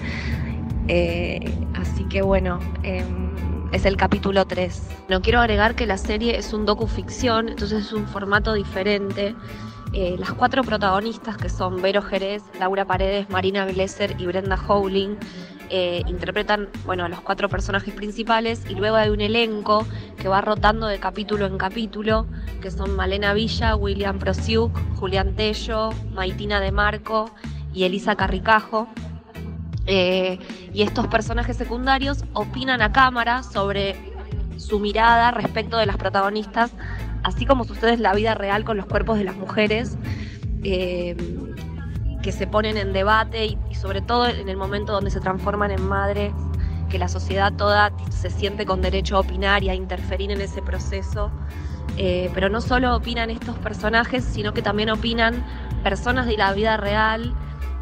Eh, 0.88 1.40
así 1.74 2.04
que 2.04 2.22
bueno. 2.22 2.58
Em, 2.82 3.30
es 3.72 3.84
el 3.84 3.96
capítulo 3.96 4.46
3. 4.46 4.82
No 5.08 5.22
quiero 5.22 5.38
agregar 5.38 5.76
que 5.76 5.86
la 5.86 5.96
serie 5.96 6.36
es 6.36 6.52
un 6.52 6.66
docu-ficción, 6.66 7.50
entonces 7.50 7.86
es 7.86 7.92
un 7.92 8.08
formato 8.08 8.54
diferente. 8.54 9.36
Eh, 9.92 10.16
las 10.18 10.32
cuatro 10.32 10.64
protagonistas, 10.64 11.36
que 11.36 11.48
son 11.48 11.80
Vero 11.80 12.02
Jerez, 12.02 12.42
Laura 12.58 12.84
Paredes, 12.84 13.30
Marina 13.30 13.64
Glesser 13.66 14.16
y 14.18 14.26
Brenda 14.26 14.56
Howling, 14.56 15.16
eh, 15.70 16.02
interpretan 16.08 16.68
bueno, 16.84 17.04
a 17.04 17.08
los 17.08 17.20
cuatro 17.20 17.48
personajes 17.48 17.94
principales 17.94 18.62
y 18.68 18.74
luego 18.74 18.96
hay 18.96 19.08
un 19.08 19.20
elenco 19.20 19.86
que 20.18 20.26
va 20.26 20.40
rotando 20.40 20.88
de 20.88 20.98
capítulo 20.98 21.46
en 21.46 21.58
capítulo, 21.58 22.26
que 22.60 22.72
son 22.72 22.96
Malena 22.96 23.32
Villa, 23.34 23.76
William 23.76 24.18
Prosiuk, 24.18 24.76
Julián 24.96 25.36
Tello, 25.36 25.90
Maitina 26.12 26.60
de 26.60 26.72
Marco 26.72 27.30
y 27.72 27.84
Elisa 27.84 28.16
Carricajo. 28.16 28.88
Eh, 29.86 30.38
y 30.72 30.82
estos 30.82 31.06
personajes 31.06 31.56
secundarios 31.56 32.24
opinan 32.32 32.82
a 32.82 32.92
cámara 32.92 33.42
sobre 33.42 33.96
su 34.56 34.80
mirada 34.80 35.30
respecto 35.30 35.78
de 35.78 35.86
las 35.86 35.96
protagonistas, 35.96 36.72
así 37.22 37.46
como 37.46 37.64
sucede 37.64 37.96
la 37.96 38.12
vida 38.14 38.34
real 38.34 38.64
con 38.64 38.76
los 38.76 38.86
cuerpos 38.86 39.18
de 39.18 39.24
las 39.24 39.36
mujeres, 39.36 39.96
eh, 40.62 41.16
que 42.22 42.32
se 42.32 42.46
ponen 42.46 42.76
en 42.76 42.92
debate 42.92 43.46
y, 43.46 43.74
sobre 43.74 44.00
todo 44.00 44.26
en 44.26 44.48
el 44.48 44.56
momento 44.56 44.92
donde 44.92 45.10
se 45.10 45.20
transforman 45.20 45.70
en 45.70 45.86
madres, 45.86 46.32
que 46.88 46.98
la 46.98 47.08
sociedad 47.08 47.52
toda 47.52 47.92
se 48.10 48.30
siente 48.30 48.66
con 48.66 48.82
derecho 48.82 49.16
a 49.16 49.20
opinar 49.20 49.62
y 49.62 49.70
a 49.70 49.74
interferir 49.74 50.30
en 50.30 50.40
ese 50.40 50.60
proceso. 50.60 51.30
Eh, 51.96 52.30
pero 52.34 52.48
no 52.48 52.60
solo 52.60 52.94
opinan 52.94 53.30
estos 53.30 53.56
personajes, 53.58 54.24
sino 54.24 54.52
que 54.52 54.62
también 54.62 54.90
opinan 54.90 55.44
personas 55.82 56.26
de 56.26 56.36
la 56.36 56.52
vida 56.52 56.76
real 56.76 57.34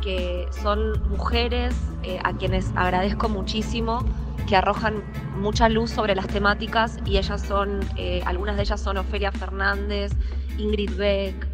que 0.02 0.47
son 0.62 1.09
mujeres 1.11 1.75
eh, 2.02 2.18
a 2.23 2.33
quienes 2.33 2.71
agradezco 2.76 3.28
muchísimo, 3.28 4.04
que 4.47 4.57
arrojan 4.57 5.02
mucha 5.37 5.68
luz 5.68 5.90
sobre 5.90 6.14
las 6.14 6.28
temáticas 6.28 6.99
y 7.04 7.18
ellas 7.18 7.42
son, 7.42 7.80
eh, 7.97 8.23
algunas 8.25 8.57
de 8.57 8.62
ellas 8.62 8.80
son 8.80 8.97
Ofelia 8.97 9.33
Fernández, 9.33 10.12
Ingrid 10.57 10.97
Beck, 10.97 11.47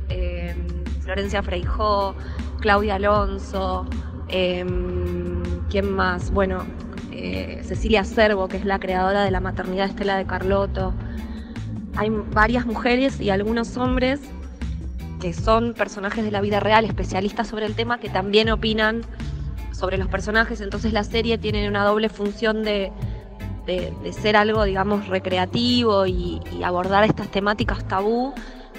Florencia 1.05 1.43
Freijó, 1.43 2.15
Claudia 2.61 2.95
Alonso, 2.95 3.87
em, 4.29 5.43
¿quién 5.69 5.91
más? 5.91 6.31
Bueno, 6.31 6.65
eh, 7.13 7.61
Cecilia 7.63 8.05
Cervo, 8.05 8.49
que 8.49 8.57
es 8.57 8.65
la 8.65 8.79
creadora 8.79 9.23
de 9.23 9.31
la 9.31 9.41
maternidad 9.41 9.87
Estela 9.87 10.17
de 10.17 10.25
Carlotto. 10.25 10.95
Hay 11.97 12.11
varias 12.11 12.67
mujeres 12.67 13.21
y 13.21 13.31
algunos 13.31 13.77
hombres 13.77 14.21
que 15.21 15.33
son 15.33 15.75
personajes 15.75 16.25
de 16.25 16.31
la 16.31 16.41
vida 16.41 16.59
real, 16.61 16.85
especialistas 16.85 17.49
sobre 17.49 17.67
el 17.67 17.75
tema, 17.75 17.99
que 17.99 18.09
también 18.09 18.51
opinan 18.51 19.03
sobre 19.73 19.99
los 19.99 20.09
personajes. 20.09 20.61
Entonces 20.61 20.93
la 20.93 21.05
serie 21.05 21.39
tiene 21.39 21.69
una 21.69 21.85
doble 21.85 22.09
función 22.09 22.63
de, 22.63 22.93
ser 24.13 24.37
algo, 24.37 24.65
digamos, 24.65 25.09
recreativo 25.09 26.07
y, 26.07 26.41
abordar 26.65 27.05
estas 27.05 27.29
temáticas 27.29 27.87
tabú, 27.87 28.35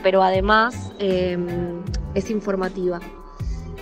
pero 0.06 0.22
además 0.22 0.92
em, 1.00 1.82
es 2.14 2.30
informativa. 2.30 3.00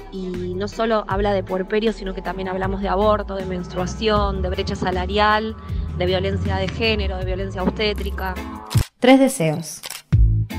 Y 0.09 0.53
no 0.55 0.69
solo 0.69 1.03
habla 1.09 1.33
de 1.33 1.43
puerperio, 1.43 1.91
sino 1.91 2.13
que 2.13 2.21
también 2.21 2.47
hablamos 2.47 2.81
de 2.81 2.87
aborto, 2.87 3.35
de 3.35 3.45
menstruación, 3.45 4.41
de 4.41 4.47
brecha 4.47 4.73
salarial, 4.73 5.53
de 5.97 6.05
violencia 6.05 6.55
de 6.55 6.69
género, 6.69 7.17
de 7.17 7.25
violencia 7.25 7.61
obstétrica. 7.61 8.35
Tres 8.99 9.19
deseos. 9.19 9.81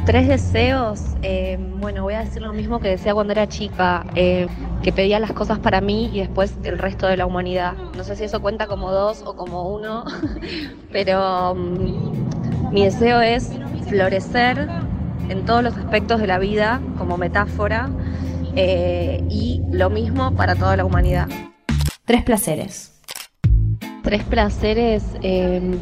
Tres 0.05 0.29
deseos, 0.29 1.01
eh, 1.23 1.57
bueno, 1.79 2.03
voy 2.03 2.13
a 2.13 2.19
decir 2.19 2.43
lo 2.43 2.53
mismo 2.53 2.79
que 2.79 2.89
decía 2.89 3.15
cuando 3.15 3.33
era 3.33 3.49
chica, 3.49 4.05
eh, 4.17 4.49
que 4.83 4.93
pedía 4.93 5.19
las 5.19 5.33
cosas 5.33 5.61
para 5.61 5.81
mí 5.81 6.11
y 6.13 6.19
después 6.19 6.59
el 6.65 6.77
resto 6.77 7.07
de 7.07 7.17
la 7.17 7.25
humanidad. 7.25 7.73
No 7.97 8.05
sé 8.05 8.17
si 8.17 8.25
eso 8.25 8.43
cuenta 8.43 8.67
como 8.67 8.93
dos 8.93 9.23
o 9.25 9.35
como 9.35 9.75
uno, 9.75 10.05
pero 10.93 11.55
mi 11.55 12.85
deseo 12.85 13.23
es 13.23 13.51
florecer 13.89 14.69
en 15.29 15.45
todos 15.45 15.63
los 15.63 15.77
aspectos 15.77 16.21
de 16.21 16.27
la 16.27 16.39
vida 16.39 16.81
como 16.99 17.17
metáfora 17.17 17.91
eh, 18.57 19.25
y 19.29 19.63
lo 19.71 19.91
mismo 19.91 20.35
para 20.35 20.55
toda 20.55 20.77
la 20.77 20.85
humanidad. 20.85 21.29
Tres 22.05 22.23
placeres. 22.23 22.91
Tres 24.03 24.23
placeres, 24.25 25.03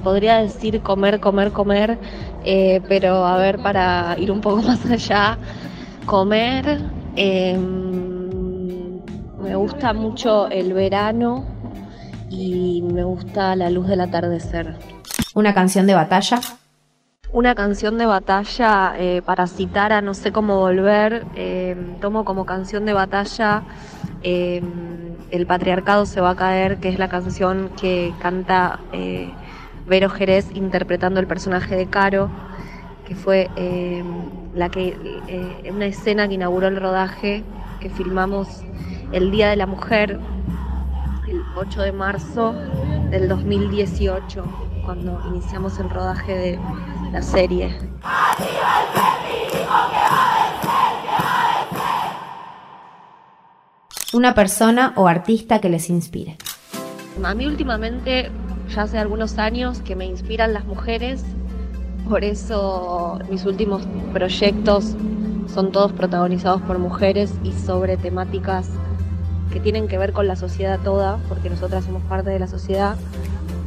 podría 0.05 0.37
decir 0.39 0.81
comer, 0.81 1.19
comer, 1.19 1.51
comer 1.51 1.99
eh, 2.45 2.81
pero 2.89 3.25
a 3.25 3.37
ver, 3.37 3.59
para 3.63 4.17
ir 4.19 4.31
un 4.31 4.41
poco 4.41 4.63
más 4.67 4.85
allá, 4.87 5.39
comer, 6.07 6.81
em, 7.17 9.01
me 9.41 9.55
gusta 9.55 9.93
mucho 9.93 10.49
el 10.49 10.73
verano 10.73 11.45
y 12.31 12.83
me 12.83 13.05
gusta 13.05 13.55
la 13.57 13.71
luz 13.71 13.89
del 13.89 14.01
atardecer. 14.01 14.77
¿Una 15.35 15.55
canción 15.55 15.87
de 15.87 15.95
batalla? 15.95 16.41
Una 17.35 17.55
canción 17.55 17.97
de 17.97 18.05
batalla 18.05 18.93
eh, 18.99 19.23
para 19.25 19.47
citar 19.47 19.91
a 19.95 20.03
No 20.03 20.13
sé 20.13 20.33
cómo 20.33 20.59
volver, 20.59 21.25
em, 21.35 21.99
tomo 21.99 22.27
como 22.27 22.45
canción 22.45 22.85
de 22.85 22.93
batalla 22.93 23.63
em, 24.23 25.17
El 25.31 25.47
patriarcado 25.47 26.05
se 26.05 26.21
va 26.21 26.31
a 26.31 26.37
caer, 26.37 26.79
que 26.79 26.91
es 26.91 26.99
la 26.99 27.09
canción 27.09 27.71
que 27.81 28.13
canta 28.21 28.81
eh, 28.93 29.31
Vero 29.87 30.11
Jerez 30.11 30.51
interpretando 30.55 31.21
el 31.21 31.27
personaje 31.27 31.75
de 31.75 31.87
Caro. 31.87 32.29
que 33.07 33.15
fue 33.15 33.51
eh, 33.57 34.05
la 34.55 34.69
que, 34.69 34.97
eh, 35.29 35.71
una 35.73 35.87
escena 35.87 36.29
que 36.29 36.35
inauguró 36.35 36.69
el 36.69 36.77
rodaje, 36.77 37.45
que 37.81 37.89
filmamos 37.91 38.63
el 39.13 39.31
Día 39.31 39.49
de 39.49 39.57
la 39.57 39.67
Mujer, 39.67 40.21
el 41.29 41.43
8 41.57 41.83
de 41.83 41.93
marzo 41.93 42.55
del 43.11 43.29
2018, 43.29 44.45
cuando 44.85 45.21
iniciamos 45.29 45.79
el 45.79 45.89
rodaje 45.91 46.35
de 46.35 46.59
la 47.13 47.21
serie. 47.21 47.77
Una 54.15 54.35
persona 54.35 54.93
o 54.97 55.07
artista 55.07 55.61
que 55.61 55.69
les 55.69 55.91
inspire. 55.91 56.37
A 57.23 57.35
mí 57.35 57.47
últimamente, 57.47 58.31
ya 58.75 58.83
hace 58.83 58.99
algunos 58.99 59.39
años, 59.39 59.81
que 59.83 59.95
me 59.95 60.07
inspiran 60.07 60.55
las 60.55 60.65
mujeres, 60.65 61.23
por 62.09 62.25
eso 62.25 63.19
mis 63.31 63.45
últimos 63.45 63.83
proyectos 64.13 64.97
son 65.53 65.71
todos 65.71 65.93
protagonizados 65.93 66.63
por 66.63 66.79
mujeres 66.79 67.33
y 67.45 67.53
sobre 67.53 67.97
temáticas 67.97 68.71
que 69.53 69.61
tienen 69.61 69.87
que 69.87 69.99
ver 69.99 70.13
con 70.13 70.27
la 70.27 70.37
sociedad 70.37 70.81
toda, 70.83 71.19
porque 71.29 71.51
nosotras 71.51 71.85
somos 71.85 72.03
parte 72.05 72.31
de 72.31 72.39
la 72.39 72.49
sociedad, 72.49 72.97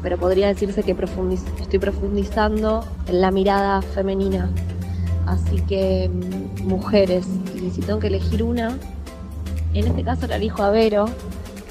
pero 0.06 0.20
podría 0.20 0.50
decirse 0.50 0.84
que 0.84 0.92
estoy 0.92 1.80
profundizando 1.80 2.86
en 3.08 3.22
la 3.22 3.32
mirada 3.32 3.82
femenina. 3.82 4.52
Así 5.26 5.62
que 5.62 6.08
mm, 6.14 6.68
mujeres, 6.68 7.26
y 7.56 7.72
si 7.72 7.82
tengo 7.82 7.98
que 7.98 8.06
elegir 8.06 8.44
una, 8.44 8.78
en 9.74 9.88
este 9.88 10.04
caso 10.04 10.28
la 10.28 10.36
elijo 10.36 10.62
a 10.62 10.70
Vero, 10.70 11.06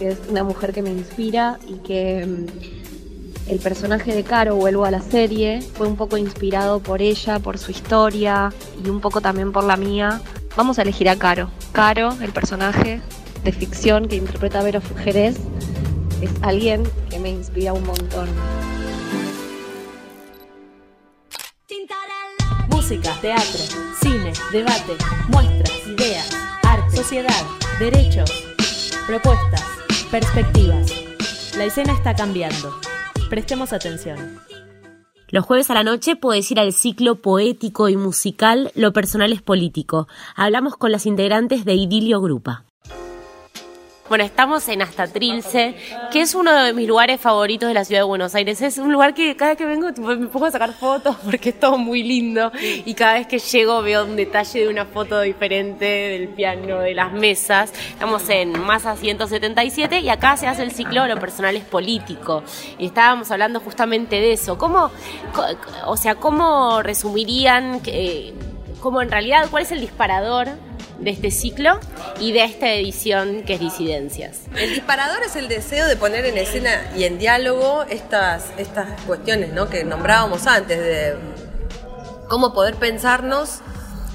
que 0.01 0.09
es 0.09 0.19
una 0.29 0.43
mujer 0.43 0.73
que 0.73 0.83
me 0.83 0.91
inspira 0.91 1.61
y 1.69 1.75
que 1.75 2.27
mm, 2.27 3.51
el 3.53 3.61
personaje 3.61 4.13
de 4.13 4.25
Caro, 4.25 4.57
vuelvo 4.57 4.85
a 4.85 4.91
la 4.91 5.01
serie, 5.01 5.63
fue 5.63 5.87
un 5.87 5.95
poco 5.95 6.17
inspirado 6.17 6.81
por 6.81 7.03
ella, 7.03 7.39
por 7.39 7.57
su 7.57 7.71
historia 7.71 8.53
y 8.85 8.89
un 8.89 9.01
poco 9.01 9.21
también 9.21 9.53
por 9.53 9.63
la 9.63 9.77
mía. 9.77 10.21
Vamos 10.57 10.81
a 10.81 10.83
elegir 10.83 11.09
a 11.09 11.15
Caro. 11.15 11.51
Caro, 11.71 12.13
el 12.21 12.33
personaje 12.33 13.01
de 13.45 13.53
ficción 13.53 14.09
que 14.09 14.17
interpreta 14.17 14.61
Vero 14.61 14.81
Jerez, 15.05 15.37
es 16.21 16.31
alguien 16.43 16.83
que 17.11 17.19
me 17.19 17.31
inspira 17.31 17.73
un 17.73 17.85
montón. 17.85 18.29
Música, 22.69 23.17
teatro, 23.21 23.61
cine, 24.03 24.33
debate, 24.53 24.97
muestras, 25.29 25.87
ideas, 25.87 26.37
arte, 26.63 26.97
sociedad 26.97 27.45
derechos, 27.79 28.31
propuestas, 29.07 29.65
perspectivas. 30.11 30.93
La 31.57 31.65
escena 31.65 31.93
está 31.93 32.15
cambiando. 32.15 32.73
Prestemos 33.29 33.73
atención. 33.73 34.39
Los 35.29 35.45
jueves 35.45 35.71
a 35.71 35.75
la 35.75 35.83
noche 35.83 36.15
puedes 36.15 36.49
ir 36.53 36.61
al 36.61 36.73
ciclo 36.73 37.17
poético 37.17 37.89
y 37.89 37.97
musical 37.97 38.71
Lo 38.77 38.93
personal 38.93 39.33
es 39.33 39.43
político. 39.43 40.07
Hablamos 40.37 40.77
con 40.77 40.93
las 40.93 41.07
integrantes 41.07 41.65
de 41.65 41.75
Idilio 41.75 42.21
Grupa. 42.21 42.65
Bueno, 44.07 44.23
estamos 44.23 44.69
en 44.69 44.83
Hasta 44.83 45.07
Trilce, 45.07 45.75
que 46.13 46.21
es 46.21 46.35
uno 46.35 46.53
de 46.53 46.75
mis 46.75 46.87
lugares 46.87 47.19
favoritos 47.19 47.69
de 47.69 47.73
la 47.73 47.87
ciudad 47.87 48.03
de 48.03 48.05
Buenos 48.05 48.35
Aires. 48.35 48.61
Es 48.61 48.77
un 48.77 48.93
lugar 48.93 49.15
que 49.15 49.35
cada 49.35 49.53
vez 49.53 49.59
que 49.59 49.65
vengo 49.65 49.89
me 49.97 50.27
pongo 50.27 50.45
a 50.45 50.51
sacar 50.51 50.75
fotos 50.75 51.17
porque 51.25 51.49
es 51.49 51.59
todo 51.59 51.79
muy 51.79 52.03
lindo 52.03 52.53
y 52.61 52.93
cada 52.93 53.15
vez 53.15 53.27
que 53.27 53.39
llego 53.39 53.81
veo 53.81 54.05
un 54.05 54.15
detalle 54.15 54.61
de 54.61 54.69
una 54.69 54.85
foto 54.85 55.23
diferente 55.23 55.87
del 55.87 56.29
piano, 56.29 56.81
de 56.81 56.95
las 56.95 57.15
mesas. 57.15 57.73
Estamos 57.89 58.29
en 58.29 58.61
Masa 58.61 58.95
177 58.95 60.01
y 60.01 60.11
acá 60.11 60.37
se 60.37 60.49
hace 60.49 60.65
el 60.65 60.73
ciclo 60.73 61.07
Lo 61.07 61.19
personal 61.19 61.57
es 61.57 61.65
político. 61.65 62.43
Y 62.79 62.87
estábamos 62.87 63.31
hablando 63.31 63.61
justamente 63.61 64.17
de 64.17 64.35
eso. 64.35 64.59
¿Cómo, 64.59 64.91
o 65.87 65.97
sea, 65.97 66.17
cómo 66.17 66.83
resumirían, 66.83 67.81
en 67.87 69.11
realidad, 69.11 69.47
cuál 69.51 69.63
es 69.63 69.73
el 69.73 69.81
disparador 69.81 70.49
de 70.99 71.11
este 71.11 71.31
ciclo 71.31 71.79
y 72.21 72.33
de 72.33 72.45
esta 72.45 72.73
edición 72.73 73.43
que 73.43 73.55
es 73.55 73.61
Disidencias. 73.61 74.43
El 74.57 74.71
disparador 74.71 75.23
es 75.25 75.37
el 75.37 75.49
deseo 75.49 75.87
de 75.87 75.97
poner 75.97 76.25
en 76.27 76.39
escena 76.39 76.71
y 76.97 77.05
en 77.05 77.19
diálogo 77.19 77.85
estas, 77.89 78.53
estas 78.59 79.01
cuestiones 79.03 79.53
¿no? 79.53 79.69
que 79.69 79.85
nombrábamos 79.85 80.47
antes, 80.47 80.79
de 80.79 81.15
cómo 82.29 82.53
poder 82.53 82.75
pensarnos 82.77 83.61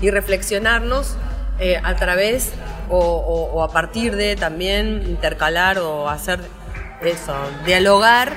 y 0.02 0.10
reflexionarnos 0.12 1.16
eh, 1.60 1.80
a 1.84 1.96
través 1.96 2.52
o, 2.90 3.64
a 3.64 3.72
partir 3.72 4.16
de 4.16 4.36
también 4.36 5.04
intercalar 5.08 5.78
o 5.78 6.10
hacer 6.10 6.40
eso, 7.02 7.36
dialogar 7.66 8.34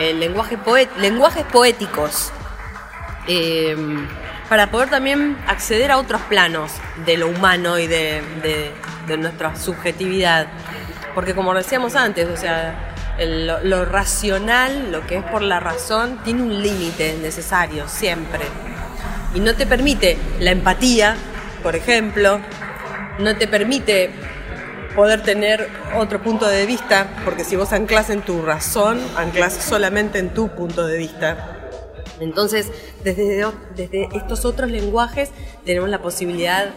el 0.00 0.20
lenguaje 0.20 0.58
lenguajes 0.98 1.44
poéticos. 1.44 2.30
Eh, 3.28 3.76
para 4.48 4.70
poder 4.70 4.90
también 4.90 5.36
acceder 5.46 5.90
a 5.90 5.98
otros 5.98 6.20
planos 6.22 6.72
de 7.04 7.16
lo 7.16 7.28
humano 7.28 7.78
y 7.78 7.86
de, 7.86 8.22
nuestra 9.18 9.56
subjetividad. 9.56 10.46
Porque 11.14 11.34
como 11.34 11.54
decíamos 11.54 11.96
antes, 11.96 12.28
o 12.28 12.36
sea, 12.36 12.94
lo, 13.18 13.84
racional, 13.84 14.92
lo 14.92 15.06
que 15.06 15.16
es 15.16 15.24
por 15.24 15.42
la 15.42 15.60
razón, 15.60 16.20
tiene 16.24 16.42
un 16.42 16.62
límite 16.62 17.16
necesario 17.20 17.88
siempre. 17.88 18.44
Y 19.34 19.40
no 19.40 19.54
te 19.54 19.66
permite 19.66 20.16
la 20.40 20.50
empatía, 20.50 21.16
por 21.62 21.76
ejemplo, 21.76 22.40
no 23.18 23.36
te 23.36 23.48
permite 23.48 24.10
poder 24.94 25.22
tener 25.22 25.68
otro 25.94 26.22
punto 26.22 26.46
de 26.46 26.64
vista, 26.66 27.08
porque 27.24 27.44
si 27.44 27.56
vos 27.56 27.72
anclas 27.72 28.10
en 28.10 28.22
tu 28.22 28.42
razón, 28.42 29.00
anclas 29.16 29.54
solamente 29.54 30.18
en 30.18 30.30
tu 30.30 30.48
punto 30.48 30.86
de 30.86 30.96
vista. 30.96 31.55
Entonces, 32.20 32.70
desde, 33.04 33.46
estos 34.14 34.44
otros 34.44 34.70
lenguajes 34.70 35.30
tenemos 35.64 35.88
la 35.88 36.00
posibilidad 36.00 36.70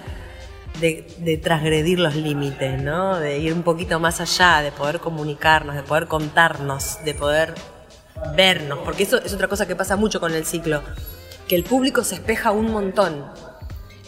de, 0.79 1.39
transgredir 1.43 1.99
los 1.99 2.15
límites, 2.15 2.81
¿no? 2.81 3.19
De 3.19 3.39
ir 3.39 3.53
un 3.53 3.63
poquito 3.63 3.99
más 3.99 4.21
allá, 4.21 4.61
de 4.61 4.71
poder 4.71 4.99
comunicarnos, 4.99 5.75
de 5.75 5.83
poder 5.83 6.07
contarnos, 6.07 7.03
de 7.03 7.13
poder 7.13 7.53
vernos, 8.35 8.79
porque 8.79 9.03
eso 9.03 9.17
es 9.17 9.33
otra 9.33 9.47
cosa 9.47 9.67
que 9.67 9.75
pasa 9.75 9.95
mucho 9.95 10.19
con 10.19 10.33
el 10.33 10.45
ciclo, 10.45 10.81
que 11.47 11.55
el 11.55 11.63
público 11.63 12.03
se 12.03 12.15
espeja 12.15 12.51
un 12.51 12.71
montón. 12.71 13.25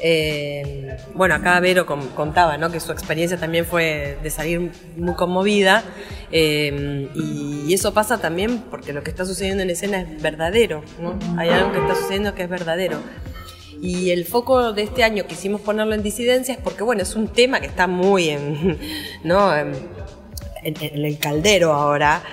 Eh, 0.04 0.98
bueno, 1.14 1.36
acá 1.36 1.60
Vero 1.60 1.86
contaba 1.86 2.58
¿no? 2.58 2.72
que 2.72 2.80
su 2.80 2.92
experiencia 2.92 3.38
también 3.38 3.66
fue 3.66 4.18
de 4.24 4.32
salir 4.32 4.72
muy 4.98 5.14
conmovida 5.14 5.84
eh, 6.32 7.08
y, 7.14 7.72
eso 7.72 7.94
pasa 7.94 8.18
también 8.18 8.64
porque 8.70 8.92
lo 8.94 9.02
que 9.04 9.12
está 9.12 9.26
sucediendo 9.26 9.64
en 9.64 9.70
escena 9.70 10.02
es 10.02 10.22
verdadero, 10.22 10.84
¿no? 11.00 11.18
hay 11.38 11.50
algo 11.50 11.72
que 11.72 11.80
está 11.80 11.96
sucediendo 11.96 12.36
que 12.36 12.44
es 12.44 12.50
verdadero. 12.50 12.98
Y 13.82 14.10
el 14.10 14.26
foco 14.26 14.74
de 14.74 14.84
este 14.84 15.04
año 15.04 15.26
quisimos 15.26 15.62
ponerlo 15.62 15.94
en 15.94 16.04
disidencias 16.04 16.58
porque 16.62 16.84
bueno, 16.84 17.02
es 17.04 17.16
un 17.16 17.28
tema 17.30 17.62
que 17.62 17.68
está 17.68 17.88
muy 17.88 18.30
en 18.30 18.78
el 20.64 21.18
caldero 21.20 21.74
ahora. 21.74 22.24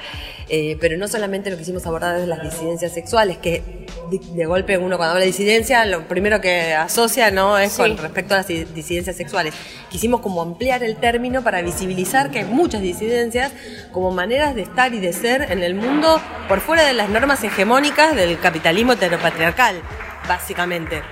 Eh, 0.51 0.79
pero 0.81 0.97
no 0.97 1.09
solamente 1.09 1.51
lo 1.51 1.59
quisimos 1.59 1.87
abordar 1.87 2.15
desde 2.15 2.27
las 2.27 2.43
disidencias 2.43 2.93
sexuales, 2.93 3.37
que 3.37 3.87
de, 4.11 4.47
golpe 4.47 4.79
uno 4.79 4.97
cuando 4.97 5.13
habla 5.13 5.21
de 5.21 5.27
disidencia, 5.27 5.85
lo 5.85 6.09
primero 6.09 6.41
que 6.41 6.75
asocia 6.75 7.31
no 7.31 7.59
es 7.59 7.77
con 7.77 7.99
respecto 7.99 8.33
a 8.33 8.39
las 8.39 8.47
disidencias 8.47 9.15
sexuales. 9.17 9.53
Quisimos 9.91 10.23
como 10.23 10.41
ampliar 10.41 10.83
el 10.83 10.97
término 10.97 11.43
para 11.43 11.61
visibilizar 11.61 12.31
que 12.31 12.39
hay 12.39 12.45
muchas 12.47 12.81
disidencias 12.81 13.53
como 13.93 14.11
maneras 14.11 14.55
de 14.55 14.63
estar 14.63 14.95
y 14.95 15.01
de 15.01 15.13
ser 15.13 15.53
en 15.53 15.63
el 15.63 15.75
mundo 15.75 16.19
por 16.49 16.61
fuera 16.61 16.85
de 16.85 16.95
las 16.95 17.11
normas 17.11 17.45
hegemónicas 17.45 18.17
del 18.17 18.39
capitalismo 18.41 18.93
heteropatriarcal, 18.93 19.83
básicamente. 20.27 21.03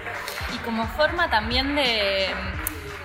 Y 0.55 0.59
como 0.65 0.87
forma 0.89 1.29
también 1.29 1.75
de 1.77 2.29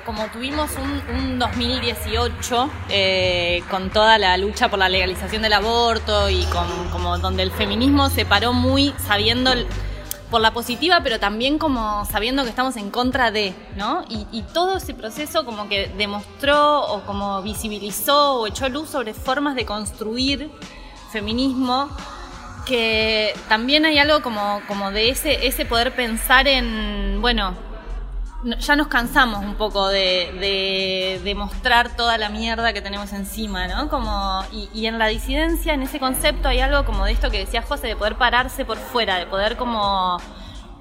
como 0.06 0.26
tuvimos 0.28 0.70
un, 0.78 1.40
2018 1.40 2.70
eh, 2.90 3.64
con 3.70 3.90
toda 3.90 4.18
la 4.18 4.38
lucha 4.38 4.70
por 4.70 4.80
la 4.80 4.90
legalización 4.90 5.42
del 5.42 5.54
aborto 5.54 6.30
y 6.30 6.44
con, 6.46 6.68
como 6.92 7.18
donde 7.18 7.44
el 7.44 7.52
feminismo 7.52 8.10
se 8.10 8.26
paró 8.26 8.54
muy 8.54 8.94
sabiendo 9.08 9.52
por 10.30 10.42
la 10.42 10.52
positiva, 10.52 11.02
pero 11.04 11.20
también 11.20 11.58
como 11.58 12.06
sabiendo 12.06 12.44
que 12.44 12.50
estamos 12.50 12.78
en 12.78 12.90
contra 12.90 13.32
de, 13.32 13.54
¿no? 13.76 14.06
Y, 14.08 14.28
y, 14.32 14.44
todo 14.44 14.78
ese 14.78 14.94
proceso 14.94 15.46
como 15.46 15.68
que 15.68 15.92
demostró 15.98 16.82
o 16.86 17.02
como 17.02 17.42
visibilizó 17.42 18.36
o 18.40 18.48
echó 18.48 18.70
luz 18.70 18.90
sobre 18.90 19.14
formas 19.14 19.56
de 19.56 19.66
construir 19.66 20.50
feminismo 21.12 21.90
que 22.66 23.34
también 23.50 23.86
hay 23.86 23.98
algo 23.98 24.22
como, 24.22 24.62
como 24.68 24.92
de 24.92 25.10
ese, 25.10 25.46
ese 25.48 25.66
poder 25.66 25.94
pensar 25.94 26.48
en, 26.48 27.20
bueno, 27.22 27.56
ya 28.44 28.76
nos 28.76 28.88
cansamos 28.88 29.44
un 29.44 29.56
poco 29.56 29.88
de, 29.88 31.20
de, 31.24 31.36
mostrar 31.36 31.96
toda 31.96 32.18
la 32.18 32.30
mierda 32.30 32.74
que 32.74 32.82
tenemos 32.82 33.14
encima, 33.14 33.68
¿no? 33.68 33.90
Como, 33.90 34.44
y, 34.52 34.86
en 34.86 35.00
la 35.00 35.08
disidencia, 35.08 35.74
en 35.74 35.84
ese 35.84 36.00
concepto, 36.00 36.48
hay 36.48 36.60
algo 36.60 36.86
como 36.86 37.06
de 37.06 37.14
esto 37.14 37.30
que 37.30 37.40
decía 37.40 37.62
José, 37.62 37.88
de 37.88 37.96
poder 37.96 38.16
pararse 38.16 38.66
por 38.66 38.78
fuera, 38.78 39.18
de 39.18 39.28
poder 39.28 39.58
como 39.58 40.18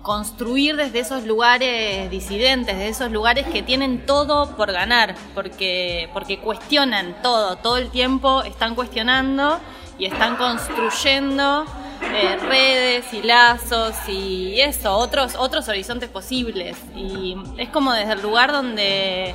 construir 0.03 0.77
desde 0.77 1.01
esos 1.01 1.25
lugares 1.25 2.11
disidentes, 2.11 2.77
de 2.77 2.89
esos 2.89 3.11
lugares 3.11 3.47
que 3.47 3.63
tienen 3.63 4.07
todo 4.07 4.57
por 4.57 4.73
ganar, 4.73 5.15
porque, 5.35 6.09
porque 6.15 6.39
cuestionan 6.39 7.15
todo, 7.23 7.57
todo 7.57 7.77
el 7.77 7.91
tiempo 7.91 8.43
están 8.43 8.75
cuestionando 8.75 9.61
y 9.99 10.07
están 10.07 10.37
construyendo 10.37 11.67
eh, 12.03 12.37
redes 12.37 13.13
y 13.13 13.23
lazos 13.23 13.95
y 14.09 14.61
eso, 14.61 14.97
otros, 14.97 15.35
otros 15.37 15.69
horizontes 15.69 16.09
posibles. 16.09 16.77
Y 16.97 17.37
es 17.59 17.69
como 17.69 17.93
desde 17.93 18.13
el 18.13 18.23
lugar 18.23 18.53
donde 18.53 19.35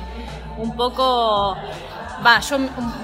un 0.58 0.74
poco 0.76 1.56
va, 2.24 2.40
yo 2.40 2.58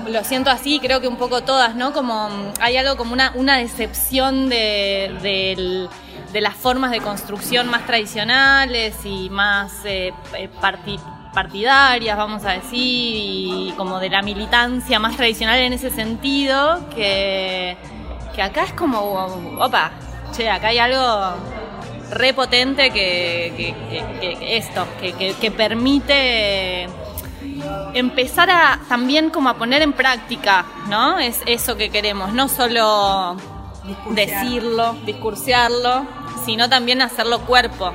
lo 0.08 0.24
siento 0.24 0.50
así, 0.50 0.80
creo 0.80 1.00
que 1.00 1.08
un 1.08 1.16
poco 1.16 1.42
todas, 1.42 1.74
¿no? 1.74 1.92
Como 1.92 2.28
hay 2.60 2.76
algo 2.76 2.96
como 2.96 3.12
una, 3.12 3.32
una 3.34 3.58
decepción 3.58 4.48
de, 4.48 5.88
las 6.32 6.54
formas 6.54 6.90
de 6.90 7.00
construcción 7.00 7.68
más 7.68 7.86
tradicionales 7.86 8.96
y 9.04 9.28
más 9.30 9.84
eh, 9.84 10.12
eh, 10.36 10.48
partidarias, 11.34 12.16
vamos 12.16 12.44
a 12.44 12.52
decir, 12.52 12.72
y 12.80 13.74
como 13.76 13.98
de 14.00 14.10
la 14.10 14.22
militancia 14.22 14.98
más 14.98 15.16
tradicional 15.16 15.58
en 15.58 15.72
ese 15.72 15.90
sentido, 15.90 16.88
que, 16.94 17.76
que 18.34 18.42
acá 18.42 18.64
es 18.64 18.72
como, 18.72 18.98
opa, 19.58 19.92
che, 20.32 20.48
acá 20.50 20.68
hay 20.68 20.78
algo 20.78 21.34
repotente 22.10 22.90
que, 22.90 23.74
que 24.20 24.56
esto, 24.56 24.86
que 25.40 25.50
permite 25.50 26.88
empezar 27.94 28.50
a 28.50 28.80
también 28.88 29.30
como 29.30 29.48
a 29.48 29.54
poner 29.54 29.82
en 29.82 29.92
práctica, 29.92 30.64
¿no? 30.88 31.18
Es 31.18 31.40
eso 31.46 31.76
que 31.76 31.90
queremos, 31.90 32.32
no 32.32 32.48
solo 32.48 33.36
decirlo, 34.10 34.94
discursearlo, 35.04 36.06
sino 36.44 36.68
también 36.68 37.02
hacerlo 37.02 37.40
cuerpo. 37.40 37.92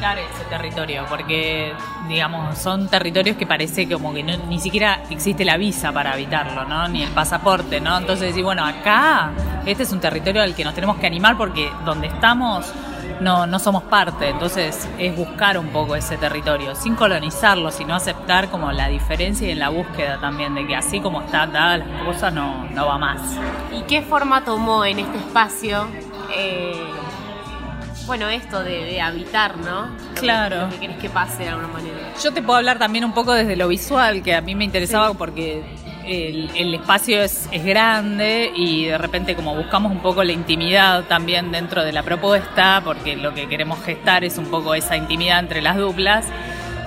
Ese 0.00 0.44
territorio, 0.48 1.04
porque 1.10 1.74
digamos, 2.08 2.56
son 2.56 2.88
territorios 2.88 3.36
que 3.36 3.46
parece 3.46 3.86
como 3.86 4.14
que 4.14 4.22
ni 4.22 4.58
siquiera 4.58 5.02
existe 5.10 5.44
la 5.44 5.58
visa 5.58 5.92
para 5.92 6.12
habitarlo, 6.12 6.64
¿no? 6.64 6.88
Ni 6.88 7.02
el 7.02 7.10
pasaporte, 7.10 7.82
¿no? 7.82 7.98
Entonces 7.98 8.28
decir, 8.28 8.42
bueno, 8.42 8.64
acá 8.64 9.30
este 9.66 9.82
es 9.82 9.92
un 9.92 10.00
territorio 10.00 10.42
al 10.42 10.54
que 10.54 10.64
nos 10.64 10.74
tenemos 10.74 10.96
que 10.96 11.06
animar 11.06 11.36
porque 11.36 11.70
donde 11.84 12.06
estamos 12.06 12.72
no, 13.20 13.46
no 13.46 13.58
somos 13.58 13.82
parte. 13.84 14.30
Entonces 14.30 14.88
es 14.98 15.14
buscar 15.14 15.58
un 15.58 15.68
poco 15.68 15.94
ese 15.94 16.16
territorio, 16.16 16.74
sin 16.74 16.94
colonizarlo, 16.94 17.70
sino 17.70 17.94
aceptar 17.94 18.48
como 18.48 18.72
la 18.72 18.88
diferencia 18.88 19.48
y 19.48 19.50
en 19.50 19.58
la 19.58 19.68
búsqueda 19.68 20.18
también 20.18 20.54
de 20.54 20.66
que 20.66 20.76
así 20.76 21.00
como 21.00 21.20
están 21.20 21.52
dadas 21.52 21.86
las 21.86 22.02
cosas 22.04 22.32
no, 22.32 22.64
no 22.70 22.86
va 22.86 22.96
más. 22.96 23.20
¿Y 23.70 23.82
qué 23.82 24.00
forma 24.00 24.44
tomó 24.44 24.86
en 24.86 25.00
este 25.00 25.18
espacio? 25.18 25.86
Eh, 26.34 26.72
bueno, 28.10 28.28
esto 28.28 28.64
de, 28.64 29.00
habitar, 29.00 29.56
¿no? 29.58 29.88
Claro. 30.16 30.68
que 30.68 30.80
querés 30.80 30.96
que 30.96 31.08
pase 31.08 31.44
de 31.44 31.50
alguna 31.50 31.68
manera. 31.68 31.96
Yo 32.20 32.32
te 32.32 32.42
puedo 32.42 32.56
hablar 32.56 32.76
también 32.76 33.04
un 33.04 33.14
poco 33.14 33.32
desde 33.32 33.54
lo 33.54 33.68
visual, 33.68 34.24
que 34.24 34.34
a 34.34 34.40
mí 34.40 34.56
me 34.56 34.64
interesaba 34.64 35.14
porque 35.14 35.62
el, 36.04 36.74
espacio 36.74 37.22
es, 37.22 37.48
es, 37.52 37.64
grande 37.64 38.50
y 38.52 38.86
de 38.86 38.98
repente 38.98 39.36
como 39.36 39.54
buscamos 39.54 39.92
un 39.92 40.00
poco 40.00 40.24
la 40.24 40.32
intimidad 40.32 41.04
también 41.04 41.52
dentro 41.52 41.84
de 41.84 41.92
la 41.92 42.02
propuesta, 42.02 42.82
porque 42.84 43.14
lo 43.14 43.32
que 43.32 43.48
queremos 43.48 43.80
gestar 43.84 44.24
es 44.24 44.38
un 44.38 44.46
poco 44.46 44.74
esa 44.74 44.96
intimidad 44.96 45.38
entre 45.38 45.62
las 45.62 45.76
duplas, 45.76 46.26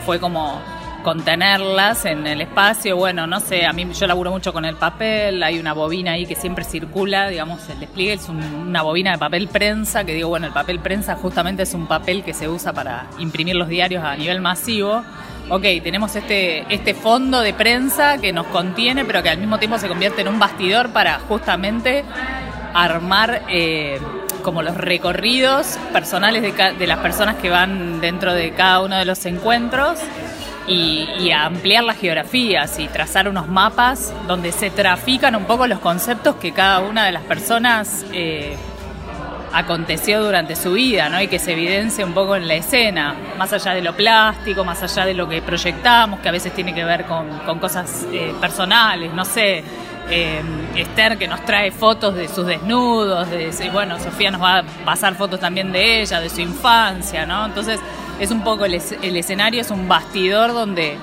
fue 0.05 0.19
como 0.19 0.61
contenerlas 1.03 2.05
en 2.05 2.25
el 2.25 2.41
espacio. 2.41 2.95
Bueno, 2.95 3.27
no 3.27 3.39
sé, 3.39 3.65
a 3.65 3.73
mí 3.73 3.87
yo 3.93 4.07
laburo 4.07 4.31
mucho 4.31 4.53
con 4.53 4.65
el 4.65 4.75
papel, 4.75 5.43
hay 5.43 5.59
una 5.59 5.73
bobina 5.73 6.13
ahí 6.13 6.25
que 6.25 6.35
siempre 6.35 6.63
circula, 6.63 7.27
digamos, 7.27 7.69
el 7.69 7.79
despliegue 7.79 8.13
es 8.13 8.29
una 8.29 8.81
bobina 8.81 9.11
de 9.11 9.17
papel 9.17 9.47
prensa, 9.47 10.03
que 10.03 10.13
digo, 10.13 10.29
bueno, 10.29 10.47
el 10.47 10.53
papel 10.53 10.79
prensa 10.79 11.15
justamente 11.15 11.63
es 11.63 11.73
un 11.73 11.85
papel 11.85 12.23
que 12.23 12.33
se 12.33 12.47
usa 12.47 12.73
para 12.73 13.07
imprimir 13.19 13.55
los 13.55 13.67
diarios 13.67 14.03
a 14.03 14.15
nivel 14.15 14.41
masivo. 14.41 15.03
Ok, 15.49 15.63
tenemos 15.83 16.15
este, 16.15 16.65
este 16.73 16.93
fondo 16.93 17.41
de 17.41 17.53
prensa 17.53 18.17
que 18.17 18.31
nos 18.31 18.47
contiene, 18.47 19.03
pero 19.03 19.21
que 19.21 19.29
al 19.29 19.37
mismo 19.37 19.59
tiempo 19.59 19.77
se 19.77 19.89
convierte 19.89 20.21
en 20.21 20.29
un 20.29 20.39
bastidor 20.39 20.91
para 20.93 21.19
justamente 21.19 22.05
armar 22.73 23.43
eh, 23.49 23.99
como 24.41 24.61
los 24.61 24.75
recorridos 24.75 25.77
personales 25.91 26.41
de, 26.41 26.73
de 26.73 26.87
las 26.87 26.99
personas 26.99 27.35
que 27.35 27.49
van 27.49 27.99
dentro 28.01 28.33
de 28.33 28.51
cada 28.51 28.81
uno 28.81 28.97
de 28.97 29.05
los 29.05 29.25
encuentros 29.25 29.99
y, 30.67 31.31
ampliar 31.31 31.83
las 31.83 31.97
geografías 31.97 32.79
y 32.79 32.87
trazar 32.87 33.27
unos 33.27 33.47
mapas 33.47 34.13
donde 34.27 34.51
se 34.51 34.69
trafican 34.69 35.35
un 35.35 35.45
poco 35.45 35.67
los 35.67 35.79
conceptos 35.79 36.35
que 36.35 36.51
cada 36.51 36.79
una 36.79 37.05
de 37.05 37.11
las 37.11 37.23
personas 37.23 38.05
eh, 38.13 38.55
aconteció 39.53 40.23
durante 40.23 40.55
su 40.55 40.73
vida, 40.73 41.09
¿no? 41.09 41.21
Y 41.21 41.27
que 41.27 41.39
se 41.39 41.53
evidencia 41.53 42.05
un 42.05 42.13
poco 42.13 42.35
en 42.35 42.47
la 42.47 42.55
escena, 42.55 43.15
más 43.37 43.53
allá 43.53 43.73
de 43.73 43.81
lo 43.81 43.93
plástico, 43.93 44.63
más 44.63 44.81
allá 44.81 45.05
de 45.05 45.13
lo 45.13 45.29
que 45.29 45.41
proyectamos, 45.41 46.19
que 46.19 46.29
a 46.29 46.31
veces 46.31 46.53
tiene 46.53 46.73
que 46.73 46.83
ver 46.83 47.05
con, 47.05 47.27
cosas 47.59 48.07
eh, 48.11 48.33
personales, 48.41 49.13
no 49.13 49.25
sé. 49.25 49.63
Eh, 50.09 50.41
Esther 50.75 51.17
que 51.17 51.29
nos 51.29 51.45
trae 51.45 51.71
fotos 51.71 52.13
de 52.13 52.27
sus 52.27 52.45
desnudos, 52.45 53.29
de, 53.29 53.69
bueno, 53.71 53.97
Sofía 53.99 54.31
nos 54.31 54.41
va 54.41 54.59
a 54.59 54.63
pasar 54.83 55.15
fotos 55.15 55.39
también 55.39 55.71
de 55.71 56.01
ella, 56.01 56.19
de 56.19 56.29
su 56.29 56.41
infancia, 56.41 57.25
¿no? 57.25 57.45
Entonces, 57.45 57.79
es 58.23 58.31
un 58.31 58.41
poco 58.41 58.63
el, 58.65 58.73
escenario, 58.73 59.61
es 59.61 59.69
un 59.69 59.87
bastidor 59.89 60.53
donde 60.53 60.97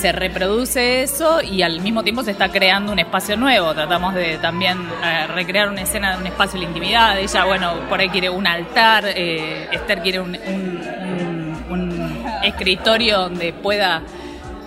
se 0.00 0.10
reproduce 0.10 1.02
eso 1.02 1.40
y 1.40 1.62
al 1.62 1.80
mismo 1.80 2.02
tiempo 2.02 2.24
se 2.24 2.32
está 2.32 2.50
creando 2.50 2.92
un 2.92 2.98
espacio 2.98 3.36
nuevo. 3.36 3.72
Tratamos 3.72 4.14
de 4.14 4.36
también 4.38 4.78
eh, 5.02 5.28
recrear 5.28 5.68
una 5.68 5.82
escena 5.82 6.16
un 6.18 6.26
espacio 6.26 6.54
de 6.54 6.64
la 6.64 6.68
intimidad. 6.68 7.18
Ella, 7.20 7.44
bueno, 7.44 7.74
por 7.88 8.00
ahí 8.00 8.08
quiere 8.08 8.28
un 8.30 8.46
altar, 8.46 9.04
eh, 9.06 9.68
Esther 9.70 10.02
quiere 10.02 10.20
un, 10.20 10.36
escritorio 12.42 13.18
donde 13.18 13.52
pueda 13.52 14.02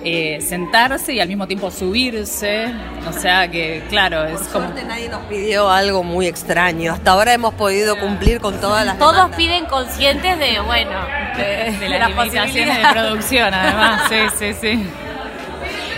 eh, 0.03 0.39
sentarse 0.41 1.13
y 1.13 1.19
al 1.19 1.27
mismo 1.27 1.47
tiempo 1.47 1.71
subirse. 1.71 2.73
O 3.07 3.13
sea 3.13 3.49
que, 3.49 3.83
claro, 3.89 4.25
es 4.25 4.41
Por 4.41 4.63
como. 4.63 4.69
nadie 4.87 5.09
nos 5.09 5.21
pidió 5.23 5.69
algo 5.69 6.03
muy 6.03 6.27
extraño. 6.27 6.93
Hasta 6.93 7.11
ahora 7.11 7.33
hemos 7.33 7.53
podido 7.53 7.99
cumplir 7.99 8.39
con 8.39 8.59
todas 8.61 8.85
las. 8.85 8.97
Todos 8.97 9.29
piden 9.35 9.65
conscientes 9.65 10.39
de, 10.39 10.59
bueno, 10.61 10.91
de, 11.35 11.89
las 11.89 12.09
limitaciones 12.09 12.77
de 12.77 12.83
producción, 12.91 13.53
además. 13.53 14.03
sí, 14.09 14.15
sí, 14.37 14.53
sí. 14.53 14.89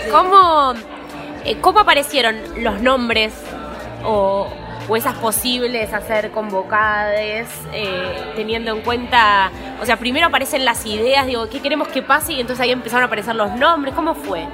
¿Cómo, 0.09 0.73
eh, 1.45 1.57
¿Cómo 1.61 1.79
aparecieron 1.79 2.35
los 2.63 2.81
nombres 2.81 3.33
o, 4.03 4.47
o 4.88 4.96
esas 4.96 5.15
posibles 5.15 5.94
a 5.94 6.02
ser 6.02 6.32
convocadas, 6.32 7.48
eh, 7.74 8.34
teniendo 8.36 8.72
en 8.76 8.82
cuenta, 8.82 9.52
o 9.82 9.86
sea, 9.86 9.98
primero 9.98 10.28
aparecen 10.28 10.65
las 10.65 10.86
ideas, 10.86 11.26
digo, 11.26 11.50
¿qué 11.50 11.62
queremos 11.62 11.88
que 11.88 12.02
pase? 12.02 12.34
Y 12.34 12.41
entonces 12.41 12.63
ahí 12.63 12.72
empezaron 12.72 13.04
a 13.04 13.08
aparecer 13.08 13.36
los 13.36 13.52
nombres, 13.56 13.94
¿cómo 13.94 14.15
fue? 14.15 14.46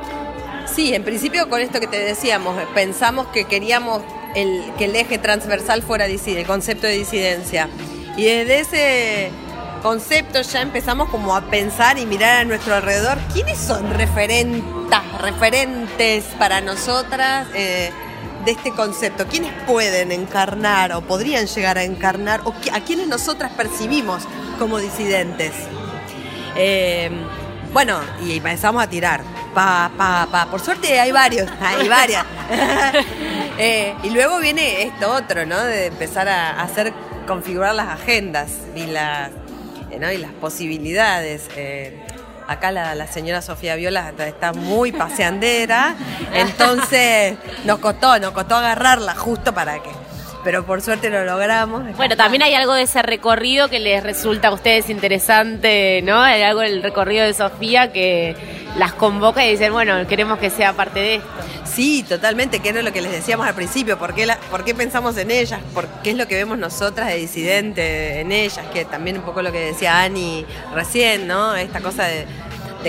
Sí, 0.66 0.94
en 0.94 1.04
principio 1.04 1.50
con 1.50 1.62
esto 1.62 1.80
que 1.80 1.88
te 1.88 2.00
decíamos, 2.00 2.56
pensamos 2.74 3.28
que 3.28 3.46
queríamos 3.46 4.02
el, 4.36 4.72
que 4.78 4.86
el 4.86 4.96
eje 4.96 5.18
transversal 5.18 5.82
fuera 5.82 6.06
el 6.06 6.46
concepto 6.46 6.88
de 6.88 6.94
disidencia. 6.94 7.70
Y 8.16 8.26
desde 8.26 8.60
ese 8.60 9.32
concepto 9.82 10.42
ya 10.42 10.62
empezamos 10.62 11.10
como 11.10 11.36
a 11.36 11.42
pensar 11.42 11.98
y 11.98 12.06
mirar 12.06 12.42
a 12.42 12.46
nuestro 12.46 12.76
alrededor 12.76 13.18
quiénes 13.32 13.58
son 13.58 13.94
referentas, 13.94 15.04
referentes 15.22 16.26
para 16.38 16.62
nosotras. 16.62 17.48
Eh, 17.54 17.92
de 18.48 18.54
este 18.54 18.72
concepto? 18.72 19.28
¿Quiénes 19.28 19.52
pueden 19.68 20.14
encarnar 20.14 20.94
o 20.94 21.02
podrían 21.02 21.48
llegar 21.48 21.78
a 21.78 21.84
encarnar 21.84 22.40
o 22.46 22.54
a 22.72 22.80
quienes 22.80 23.08
nosotras 23.08 23.52
percibimos 23.52 24.24
como 24.58 24.80
disidentes? 24.80 25.52
Eh, 26.56 27.12
bueno, 27.74 28.00
y 28.24 28.38
empezamos 28.38 28.82
a 28.82 28.88
tirar. 28.88 29.22
Pa, 29.54 29.92
pa, 29.98 30.30
pa. 30.32 30.46
Por 30.46 30.62
suerte 30.62 30.98
hay 30.98 31.12
varios, 31.12 31.50
hay 31.62 31.88
varias. 31.88 32.26
Eh, 33.60 33.96
y 34.04 34.12
luego 34.12 34.38
viene 34.38 34.84
esto 34.84 35.12
otro, 35.12 35.44
¿no? 35.48 35.60
De 35.60 35.88
empezar 35.88 36.30
a 36.30 36.62
hacer, 36.62 36.94
configurar 37.26 37.74
las 37.74 37.88
agendas 37.88 38.52
y 38.76 38.86
las, 38.86 39.32
¿no? 40.00 40.12
y 40.12 40.18
las 40.18 40.32
posibilidades. 40.34 41.50
Eh, 41.56 42.00
acá 42.48 42.72
la, 42.72 43.08
señora 43.08 43.42
Sofía 43.42 43.76
Viola 43.76 44.14
está 44.20 44.54
muy 44.54 44.92
paseandera, 44.92 45.96
entonces 46.34 47.38
nos 47.66 47.80
costó, 47.80 48.20
nos 48.20 48.32
costó 48.32 48.56
agarrarla 48.56 49.16
justo 49.16 49.54
para 49.54 49.82
que 49.82 49.90
pero 50.44 50.66
por 50.66 50.82
suerte 50.82 51.10
lo 51.10 51.26
logramos. 51.26 51.84
Bueno, 51.98 52.16
también 52.16 52.42
hay 52.42 52.54
algo 52.54 52.74
de 52.74 52.84
ese 52.84 53.02
recorrido 53.02 53.68
que 53.68 53.82
les 53.82 54.02
resulta 54.02 54.48
a 54.48 54.54
ustedes 54.54 54.90
interesante, 54.90 56.02
¿no? 56.06 56.22
Hay 56.22 56.42
algo 56.42 56.62
del 56.62 56.82
recorrido 56.82 57.26
de 57.26 57.34
Sofía 57.34 57.92
que 57.92 58.34
las 58.78 58.94
convoca 58.94 59.46
y 59.46 59.52
dicen, 59.52 59.74
bueno, 59.74 60.08
queremos 60.08 60.40
que 60.40 60.50
sea 60.50 60.72
parte 60.72 61.00
de 61.02 61.16
esto. 61.16 61.28
Sí, 61.78 62.04
totalmente, 62.10 62.60
que 62.60 62.70
era 62.70 62.82
lo 62.82 62.92
que 62.92 63.02
les 63.02 63.12
decíamos 63.12 63.46
al 63.46 63.54
principio, 63.54 64.00
¿por 64.00 64.16
qué, 64.16 64.28
por 64.50 64.64
qué 64.64 64.74
pensamos 64.74 65.16
en 65.16 65.30
ellas? 65.30 65.62
¿Por 65.76 65.86
qué 66.02 66.10
es 66.10 66.18
lo 66.18 66.28
que 66.28 66.34
vemos 66.34 66.58
nosotras 66.58 67.08
de 67.08 67.18
disidente 67.18 68.20
en 68.20 68.32
ellas? 68.32 68.66
Que 68.74 68.84
también 68.84 69.20
un 69.20 69.24
poco 69.24 69.44
lo 69.44 69.52
que 69.52 69.60
decía 69.60 70.02
Ani 70.02 70.44
recién, 70.74 71.28
¿no? 71.28 71.56
Esta 71.56 71.80
cosa 71.80 72.06
de, 72.06 72.26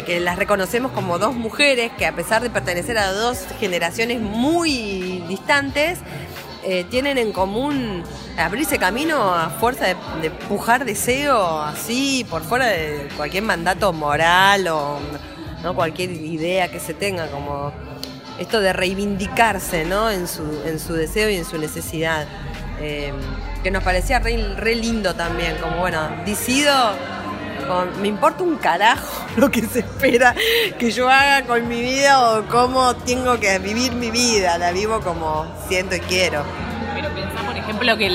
que 0.06 0.20
las 0.20 0.38
reconocemos 0.38 0.90
como 0.92 1.18
dos 1.18 1.34
mujeres 1.34 1.92
que 1.98 2.06
a 2.06 2.14
pesar 2.14 2.40
de 2.40 2.48
pertenecer 2.48 2.96
a 2.96 3.12
dos 3.12 3.44
generaciones 3.60 4.22
muy 4.22 5.22
distantes, 5.28 5.98
eh, 6.64 6.86
tienen 6.88 7.18
en 7.18 7.30
común 7.32 8.02
abrirse 8.38 8.78
camino 8.78 9.34
a 9.34 9.50
fuerza 9.50 9.84
de, 9.84 9.96
de, 10.22 10.30
pujar 10.30 10.86
deseo 10.86 11.60
así 11.60 12.26
por 12.30 12.42
fuera 12.42 12.68
de 12.68 13.06
cualquier 13.18 13.42
mandato 13.42 13.92
moral 13.92 14.66
o 14.68 14.98
cualquier 15.74 16.10
idea 16.10 16.68
que 16.68 16.80
se 16.80 16.94
tenga, 16.94 17.26
como 17.26 17.70
esto 18.38 18.60
de 18.60 18.72
reivindicarse 18.72 19.84
¿no? 19.84 20.10
en, 20.10 20.28
su, 20.28 20.42
en 20.66 20.78
su 20.78 20.94
deseo 20.94 21.28
y 21.30 21.36
en 21.36 21.44
su 21.44 21.58
necesidad. 21.58 22.26
Eh, 22.80 23.12
que 23.62 23.70
nos 23.72 23.82
parecía 23.82 24.20
re, 24.20 24.54
re 24.56 24.76
lindo 24.76 25.14
también, 25.14 25.56
como 25.56 25.78
bueno, 25.78 26.08
decido, 26.24 26.72
con- 27.66 28.00
me 28.00 28.06
importa 28.08 28.44
un 28.44 28.56
carajo 28.56 29.26
lo 29.36 29.50
que 29.50 29.62
se 29.62 29.80
espera 29.80 30.34
que 30.78 30.90
yo 30.92 31.08
haga 31.08 31.44
con 31.44 31.66
mi 31.66 31.80
vida 31.80 32.38
o 32.38 32.44
cómo 32.46 32.94
tengo 32.94 33.40
que 33.40 33.58
vivir 33.58 33.92
mi 33.92 34.10
vida, 34.12 34.58
la 34.58 34.70
vivo 34.70 35.00
como 35.00 35.44
siento 35.68 35.96
y 35.96 36.00
quiero. 36.00 36.44
Pero 36.94 37.08
pensá, 37.14 37.42
por 37.44 37.56
ejemplo, 37.56 37.96
que 37.96 38.08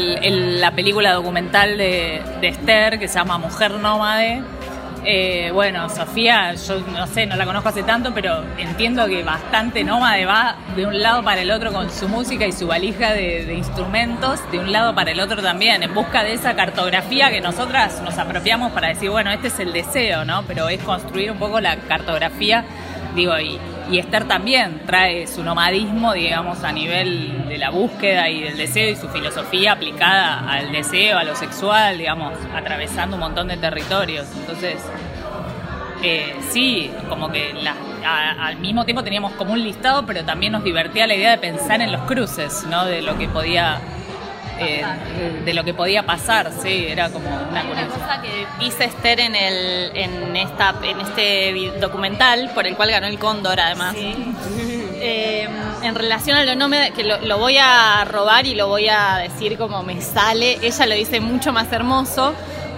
la 0.60 0.72
película 0.72 1.12
documental 1.14 1.78
de, 1.78 2.22
de 2.40 2.48
Esther, 2.48 3.00
que 3.00 3.08
se 3.10 3.16
llama 3.16 3.38
Mujer 3.38 3.72
Nómade, 3.72 4.42
eh, 5.06 5.52
bueno, 5.54 5.90
Sofía, 5.90 6.54
yo 6.54 6.80
no 6.80 7.08
sé, 7.08 7.26
no 7.26 7.36
la 7.36 7.46
conozco 7.46 7.70
hace 7.70 7.84
tanto, 7.84 8.14
pero 8.14 8.44
entiendo 8.58 9.06
que 9.08 9.24
bastante 9.24 9.84
nómade 9.84 10.26
va 10.26 10.56
de 10.76 10.86
un 10.86 11.00
lado 11.02 11.24
para 11.24 11.42
el 11.42 11.52
otro 11.52 11.72
con 11.72 11.90
su 11.90 12.08
música 12.08 12.46
y 12.46 12.52
su 12.52 12.68
valija 12.68 13.14
de, 13.14 13.46
de 13.46 13.54
instrumentos, 13.54 14.40
de 14.52 14.60
un 14.60 14.72
lado 14.72 14.96
para 14.96 15.12
el 15.12 15.20
otro 15.20 15.42
también, 15.42 15.84
en 15.84 15.94
busca 15.94 16.24
de 16.24 16.34
esa 16.34 16.56
cartografía 16.56 17.30
que 17.32 17.42
nosotras 17.42 18.02
nos 18.02 18.18
apropiamos 18.18 18.72
para 18.72 18.90
decir, 18.90 19.10
bueno, 19.10 19.32
este 19.32 19.48
es 19.48 19.60
el 19.60 19.74
deseo, 19.74 20.26
¿no? 20.26 20.44
Pero 20.44 20.70
es 20.70 20.82
construir 20.82 21.32
un 21.32 21.38
poco 21.38 21.60
la 21.60 21.78
cartografía, 21.78 22.66
digo, 23.16 23.38
y, 23.40 23.60
y 23.92 24.00
Esther 24.00 24.26
también 24.28 24.82
trae 24.86 25.28
su 25.28 25.44
nomadismo, 25.44 26.14
digamos, 26.14 26.64
a 26.64 26.72
nivel 26.72 27.48
de 27.48 27.58
la 27.58 27.70
búsqueda 27.70 28.30
y 28.30 28.42
del 28.44 28.58
deseo 28.58 28.90
y 28.92 28.96
su 28.96 29.10
filosofía 29.10 29.74
aplicada 29.74 30.50
al 30.50 30.72
deseo, 30.72 31.18
a 31.18 31.24
lo 31.24 31.36
sexual, 31.36 31.98
digamos, 31.98 32.34
atravesando 32.56 33.16
un 33.16 33.22
montón 33.22 33.48
de 33.50 33.58
territorios. 33.58 34.28
Entonces, 34.36 34.78
eh, 36.02 36.36
sí, 36.50 36.92
como 37.10 37.32
que 37.32 37.54
la- 37.54 37.76
a- 38.06 38.48
al 38.48 38.58
mismo 38.58 38.84
tiempo 38.86 39.04
teníamos 39.04 39.32
como 39.34 39.54
un 39.54 39.64
listado, 39.64 40.06
pero 40.06 40.24
también 40.26 40.52
nos 40.52 40.64
divertía 40.64 41.08
la 41.08 41.16
idea 41.16 41.32
de 41.32 41.38
pensar 41.38 41.82
en 41.82 41.92
los 41.92 42.02
cruces, 42.02 42.66
¿no? 42.70 42.86
De 42.86 43.02
lo 43.02 43.18
que 43.18 43.28
podía, 43.30 43.80
eh, 44.60 44.84
de 45.46 45.54
lo 45.54 45.64
que 45.64 45.74
podía 45.74 46.04
pasar, 46.04 46.52
sí, 46.62 46.86
era 46.90 47.10
como 47.10 47.28
una 47.28 47.50
Una 47.50 47.64
curiosidad. 47.64 47.94
cosa 48.00 48.22
que 48.22 48.48
dice 48.60 48.86
Esther 48.86 49.20
en, 49.20 49.36
el, 49.36 49.92
en, 49.96 50.36
esta, 50.36 50.76
en 50.84 51.00
este 51.02 51.72
documental, 51.80 52.52
por 52.54 52.66
el 52.68 52.76
cual 52.76 52.92
ganó 52.92 53.08
el 53.08 53.20
Cóndor 53.20 53.60
además, 53.60 53.96
Eh, 55.06 55.50
en 55.82 55.96
relación 55.96 56.38
a 56.38 56.46
lo 56.46 56.56
nómada, 56.56 56.92
que 56.92 57.04
lo, 57.04 57.20
lo 57.20 57.38
voy 57.38 57.58
a 57.58 58.06
robar 58.06 58.46
y 58.46 58.56
lo 58.56 58.68
voy 58.70 58.88
a 58.88 59.18
decir 59.18 59.58
como 59.58 59.84
me 59.84 60.02
sale, 60.02 60.60
ella 60.62 60.86
lo 60.86 60.96
dice 60.96 61.20
mucho 61.20 61.52
más 61.52 61.70
hermoso, 61.74 62.34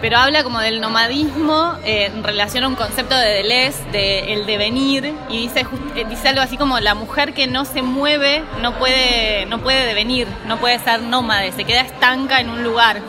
pero 0.06 0.20
habla 0.20 0.44
como 0.44 0.60
del 0.60 0.82
nomadismo 0.82 1.74
eh, 1.84 2.12
en 2.14 2.24
relación 2.24 2.64
a 2.64 2.68
un 2.68 2.76
concepto 2.76 3.18
de 3.18 3.28
Deleuze, 3.28 3.84
de 3.92 4.34
el 4.34 4.46
devenir, 4.46 5.16
y 5.30 5.40
dice, 5.40 5.66
eh, 5.96 6.06
dice 6.08 6.28
algo 6.28 6.42
así 6.42 6.58
como 6.58 6.80
la 6.80 6.94
mujer 6.94 7.34
que 7.34 7.48
no 7.48 7.66
se 7.66 7.82
mueve 7.82 8.44
no 8.62 8.78
puede, 8.78 9.48
no 9.48 9.62
puede 9.62 9.84
devenir, 9.88 10.28
no 10.46 10.58
puede 10.58 10.78
ser 10.78 11.02
nómade, 11.02 11.52
se 11.54 11.64
queda 11.64 11.82
estanca 11.82 12.40
en 12.40 12.52
un 12.52 12.64
lugar. 12.64 13.02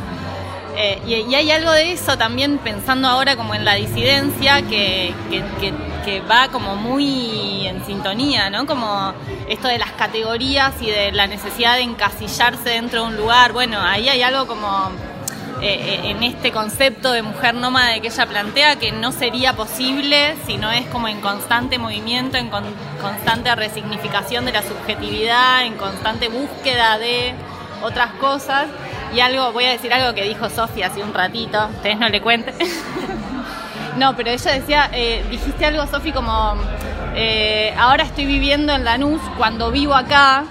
Eh, 0.79 1.03
y, 1.07 1.35
hay 1.35 1.51
algo 1.51 1.71
de 1.71 1.93
eso 1.93 2.17
también 2.17 2.57
pensando 2.57 3.09
ahora 3.09 3.37
como 3.37 3.55
en 3.55 3.67
la 3.67 3.75
disidencia 3.75 4.63
que- 4.63 5.13
que 6.07 6.21
va 6.21 6.49
como 6.49 6.77
muy 6.77 7.67
en 7.67 7.85
sintonía, 7.85 8.49
¿no? 8.49 8.65
Como 8.65 9.13
esto 9.49 9.69
de 9.69 9.77
las 9.77 9.91
categorías 9.93 10.73
y 10.81 10.91
de 10.91 11.13
la 11.13 11.27
necesidad 11.27 11.75
de 11.75 11.83
encasillarse 11.83 12.71
dentro 12.71 13.03
de 13.03 13.07
un 13.09 13.17
lugar. 13.17 13.53
Bueno, 13.53 13.83
ahí 13.83 14.09
hay 14.09 14.23
algo 14.23 14.47
como 14.47 14.93
eh, 15.63 16.01
eh, 16.05 16.11
en 16.11 16.23
este 16.23 16.53
concepto 16.53 17.13
de 17.13 17.23
mujer 17.23 17.55
nómade 17.55 18.01
que 18.01 18.09
ella 18.09 18.27
plantea 18.27 18.77
que 18.77 18.93
no 18.93 19.11
sería 19.13 19.55
posible 19.55 20.37
si 20.47 20.59
no 20.59 20.71
es 20.71 20.87
como 20.87 21.09
en 21.09 21.21
constante 21.21 21.79
movimiento, 21.79 22.37
en 22.37 22.51
con- 22.51 22.65
constante 23.01 23.55
resignificación 23.55 24.45
de 24.45 24.53
la 24.53 24.63
subjetividad, 24.63 25.65
en 25.65 25.75
constante 25.75 26.29
búsqueda 26.29 26.99
de 26.99 27.35
otras 27.83 28.13
cosas. 28.15 28.67
Y 29.15 29.21
algo, 29.21 29.53
voy 29.53 29.65
a 29.65 29.71
decir 29.71 29.93
algo 29.95 30.15
que 30.15 30.25
dijo 30.25 30.51
Sofía 30.51 30.89
hace 30.89 31.03
un 31.03 31.15
ratito, 31.15 31.69
ustedes 31.77 31.99
no 31.99 32.09
le 32.09 32.21
cuenten. 32.21 32.55
no, 33.97 34.15
pero 34.17 34.31
ella 34.31 34.53
decía, 34.53 34.91
eh, 34.93 35.25
dijiste 35.31 35.65
algo, 35.65 35.87
Sofi, 35.87 36.13
como 36.13 36.55
ahora 37.79 38.05
estoy 38.05 38.27
viviendo 38.27 38.75
en 38.75 38.85
Lanús 38.85 39.23
cuando 39.39 39.71
vivo 39.71 39.95
acá, 39.95 40.45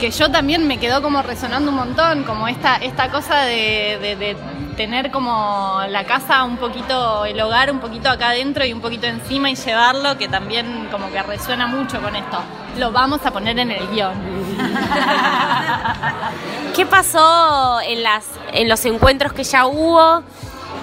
que 0.00 0.10
yo 0.10 0.30
también 0.30 0.66
me 0.66 0.78
quedó 0.78 1.02
como 1.02 1.20
resonando 1.22 1.70
un 1.70 1.76
montón, 1.76 2.24
como 2.24 2.48
esta, 2.48 2.76
esta 2.76 3.10
cosa 3.10 3.42
de, 3.42 4.16
de- 4.18 4.36
tener 4.76 5.10
como 5.10 5.78
la 5.90 6.04
casa 6.04 6.42
un 6.44 6.56
poquito, 6.56 7.26
el 7.26 7.38
hogar 7.38 7.70
un 7.70 7.80
poquito 7.80 8.08
acá 8.08 8.30
adentro 8.30 8.64
y 8.64 8.72
un 8.72 8.80
poquito 8.80 9.06
encima 9.06 9.50
y 9.50 9.54
llevarlo, 9.54 10.16
que 10.16 10.26
también 10.26 10.88
como 10.90 11.10
que 11.10 11.22
resuena 11.22 11.66
mucho 11.66 12.00
con 12.00 12.16
esto. 12.16 12.38
Lo 12.78 12.90
vamos 12.90 13.20
a 13.26 13.30
poner 13.30 13.58
en 13.58 13.72
el 13.72 13.86
guion. 13.88 14.14
¿Qué 16.74 16.86
pasó 16.86 17.78
en, 17.82 18.02
las, 18.02 18.24
en 18.54 18.70
los 18.70 18.82
encuentros 18.86 19.34
que 19.34 19.44
ya 19.44 19.66
hubo? 19.66 20.22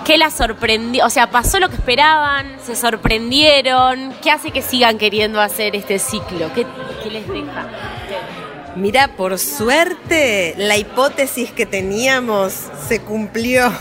¿Qué 0.05 0.19
las 0.19 0.33
sorprendió? 0.33 1.03
O 1.05 1.09
sea, 1.09 1.31
¿pasó 1.31 1.59
lo 1.59 1.67
que 1.69 1.75
esperaban? 1.75 2.45
¿Se 2.63 2.75
sorprendieron? 2.75 4.13
¿Qué 4.21 4.29
hace 4.29 4.51
que 4.51 4.61
sigan 4.61 4.99
queriendo 4.99 5.41
hacer 5.41 5.75
este 5.75 5.97
ciclo? 5.97 6.53
¿Qué, 6.53 6.67
qué 7.03 7.09
les 7.09 7.27
deja? 7.27 7.65
Mira, 8.77 9.15
por 9.15 9.39
suerte 9.39 10.53
la 10.55 10.77
hipótesis 10.77 11.51
que 11.51 11.65
teníamos 11.65 12.53
se 12.87 13.01
cumplió. 13.01 13.71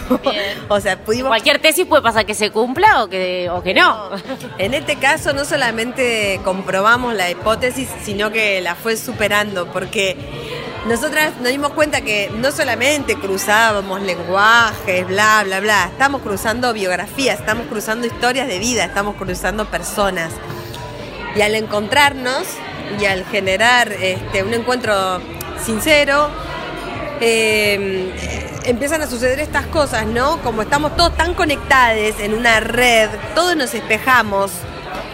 o 0.69 0.81
sea, 0.81 0.99
pudimos 0.99 1.29
Cualquier 1.29 1.61
tesis 1.61 1.85
puede 1.85 2.03
pasar 2.03 2.25
que 2.25 2.35
se 2.35 2.51
cumpla 2.51 3.05
o 3.05 3.09
que, 3.09 3.51
o 3.51 3.63
que 3.63 3.75
no. 3.75 4.11
En 4.59 4.73
este 4.73 4.97
caso 4.97 5.35
no 5.35 5.45
solamente 5.45 6.41
comprobamos 6.45 7.15
la 7.15 7.31
hipótesis, 7.31 7.89
sino 8.05 8.33
que 8.33 8.63
la 8.63 8.75
fue 8.75 8.97
superando, 8.97 9.71
porque 9.71 10.17
nosotras 10.87 11.35
nos 11.41 11.51
dimos 11.51 11.73
cuenta 11.73 12.01
que 12.01 12.31
no 12.35 12.51
solamente 12.51 13.17
cruzábamos 13.17 14.01
lenguajes, 14.01 15.07
bla, 15.07 15.43
bla, 15.45 15.61
bla, 15.61 15.89
estamos 15.93 16.23
cruzando 16.23 16.73
biografías, 16.73 17.39
estamos 17.39 17.67
cruzando 17.67 18.07
historias 18.07 18.49
de 18.49 18.59
vida, 18.59 18.85
estamos 18.85 19.17
cruzando 19.17 19.67
personas. 19.67 20.33
Y 21.35 21.43
al 21.43 21.55
encontrarnos 21.55 22.47
y 23.01 23.05
al 23.05 23.25
generar 23.27 23.93
este, 23.93 24.43
un 24.43 24.55
encuentro 24.55 25.21
sincero, 25.65 26.29
eh, 27.21 28.13
empiezan 28.65 29.03
a 29.03 29.07
suceder 29.07 29.41
estas 29.41 29.67
cosas, 29.67 30.07
¿no? 30.07 30.39
Como 30.43 30.63
estamos 30.63 30.97
todos 30.97 31.17
tan 31.17 31.35
conectados 31.35 32.21
en 32.21 32.35
una 32.35 32.61
red, 32.61 33.09
todos 33.35 33.57
nos 33.57 33.75
espejamos. 33.75 34.51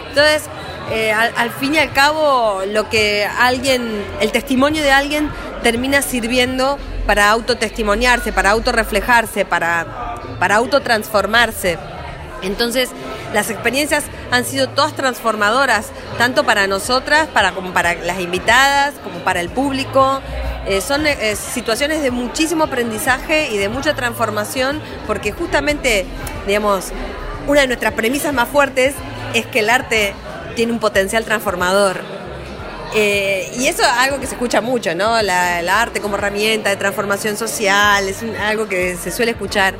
Entonces, 0.09 0.45
eh, 0.91 1.13
al, 1.13 1.33
al 1.37 1.51
fin 1.51 1.75
y 1.75 1.79
al 1.79 1.93
cabo, 1.93 2.63
lo 2.67 2.89
que 2.89 3.27
alguien, 3.39 4.05
el 4.21 4.33
testimonio 4.33 4.83
de 4.83 4.93
alguien 4.93 5.31
termina 5.63 6.03
sirviendo 6.03 6.79
para 7.07 7.31
autotestimoniarse, 7.31 8.33
para 8.33 8.51
autorreflejarse, 8.51 9.45
para, 9.45 10.17
para 10.39 10.57
autotransformarse. 10.57 11.79
Entonces, 12.43 12.91
las 13.33 13.51
experiencias 13.51 14.05
han 14.31 14.45
sido 14.45 14.69
todas 14.69 14.95
transformadoras, 14.95 15.87
tanto 16.19 16.45
para 16.45 16.67
nosotras, 16.67 17.29
para, 17.29 17.53
como 17.53 17.73
para 17.73 17.95
las 17.95 18.21
invitadas, 18.21 18.95
como 19.03 19.21
para 19.21 19.41
el 19.41 19.49
público. 19.49 20.21
Eh, 20.67 20.81
son 20.81 21.07
eh, 21.07 21.37
situaciones 21.37 22.03
de 22.03 22.11
muchísimo 22.11 22.65
aprendizaje 22.65 23.51
y 23.51 23.59
de 23.59 23.69
mucha 23.69 23.95
transformación, 23.95 24.81
porque 25.07 25.33
justamente, 25.33 26.07
digamos, 26.47 26.93
una 27.47 27.63
de 27.63 27.67
nuestras 27.67 27.95
premisas 27.95 28.33
más 28.33 28.49
fuertes 28.49 28.95
es 29.35 29.47
que 29.47 29.61
el 29.61 29.71
arte 29.71 30.15
tiene 30.55 30.73
un 30.73 30.79
potencial 30.79 31.25
transformador. 31.25 32.01
Eh, 32.95 33.51
y 33.57 33.67
eso 33.69 33.83
es 33.83 33.89
algo 33.89 34.21
que 34.21 34.27
se 34.27 34.35
escucha 34.35 34.61
mucho, 34.61 34.95
¿no? 34.95 35.21
La, 35.23 35.61
el 35.61 35.69
arte 35.69 36.01
como 36.01 36.17
herramienta 36.17 36.69
de 36.71 36.77
transformación 36.77 37.37
social, 37.37 38.07
es 38.07 38.19
algo 38.41 38.69
que 38.69 38.97
se 38.97 39.11
suele 39.11 39.33
escuchar. 39.33 39.75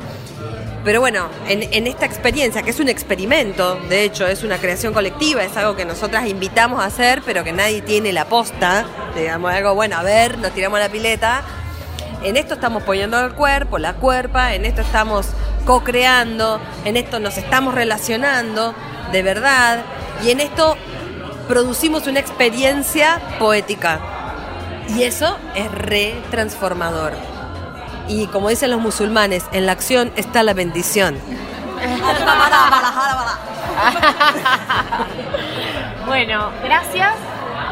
Pero 0.83 0.99
bueno, 0.99 1.29
en, 1.47 1.87
esta 1.87 2.05
experiencia, 2.05 2.61
que 2.61 2.71
es 2.71 2.79
un 2.81 2.89
experimento, 2.89 3.75
de 3.87 4.03
hecho, 4.03 4.27
es 4.27 4.43
una 4.43 4.57
creación 4.57 4.93
colectiva, 4.93 5.41
es 5.41 5.55
algo 5.55 5.77
que 5.77 5.85
nosotras 5.85 6.27
invitamos 6.27 6.81
a 6.81 6.85
hacer, 6.85 7.21
pero 7.25 7.45
que 7.45 7.53
nadie 7.53 7.81
tiene 7.81 8.11
la 8.11 8.25
posta, 8.25 8.85
digamos, 9.15 9.53
algo 9.53 9.75
bueno, 9.75 9.95
a 9.95 10.03
ver, 10.03 10.37
nos 10.39 10.51
tiramos 10.51 10.79
la 10.79 10.89
pileta. 10.89 11.41
En 12.21 12.35
esto 12.35 12.55
estamos 12.55 12.83
poniendo 12.83 13.17
el 13.23 13.33
cuerpo, 13.33 13.77
la 13.77 13.93
cuerpa, 13.93 14.55
en 14.55 14.65
esto 14.65 14.81
estamos 14.81 15.27
co-creando, 15.65 16.59
en 16.83 16.97
esto 16.97 17.21
nos 17.21 17.37
estamos 17.37 17.73
relacionando 17.73 18.75
de 19.13 19.23
verdad, 19.23 19.83
y 20.21 20.31
en 20.31 20.41
esto 20.41 20.75
producimos 21.47 22.07
una 22.07 22.19
experiencia 22.19 23.21
poética. 23.39 24.01
Y 24.89 25.03
eso 25.03 25.37
es 25.55 25.71
re 25.71 26.15
transformador. 26.29 27.32
Y 28.07 28.27
como 28.27 28.49
dicen 28.49 28.71
los 28.71 28.79
musulmanes, 28.81 29.45
en 29.51 29.65
la 29.65 29.71
acción 29.73 30.11
está 30.15 30.43
la 30.43 30.53
bendición. 30.53 31.17
Bueno, 36.05 36.51
gracias. 36.63 37.13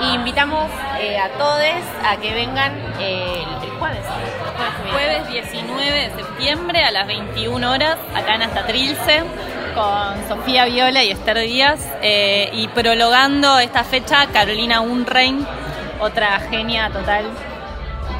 Y 0.02 0.16
invitamos 0.16 0.70
eh, 1.00 1.18
a 1.20 1.30
todos 1.38 1.62
a 2.06 2.18
que 2.18 2.34
vengan 2.34 2.74
eh, 3.00 3.44
el, 3.62 3.70
el 3.70 3.78
jueves. 3.78 4.00
El. 4.86 4.92
Jueves 4.92 5.28
19 5.28 5.92
de 5.92 6.12
septiembre 6.16 6.84
a 6.84 6.92
las 6.92 7.08
21 7.08 7.72
horas, 7.72 7.98
acá 8.16 8.36
en 8.36 8.42
Hasta 8.44 8.66
Trilce, 8.66 9.24
con 9.76 10.28
Sofía 10.28 10.66
Viola 10.66 11.04
y 11.04 11.12
Esther 11.12 11.40
Díaz. 11.40 11.80
eh, 12.02 12.50
y 12.54 12.68
prologando 12.70 13.60
esta 13.60 13.84
fecha, 13.84 14.26
Carolina 14.34 14.82
Unrein, 14.82 15.46
otra 16.00 16.40
genia 16.50 16.90
total. 16.90 17.26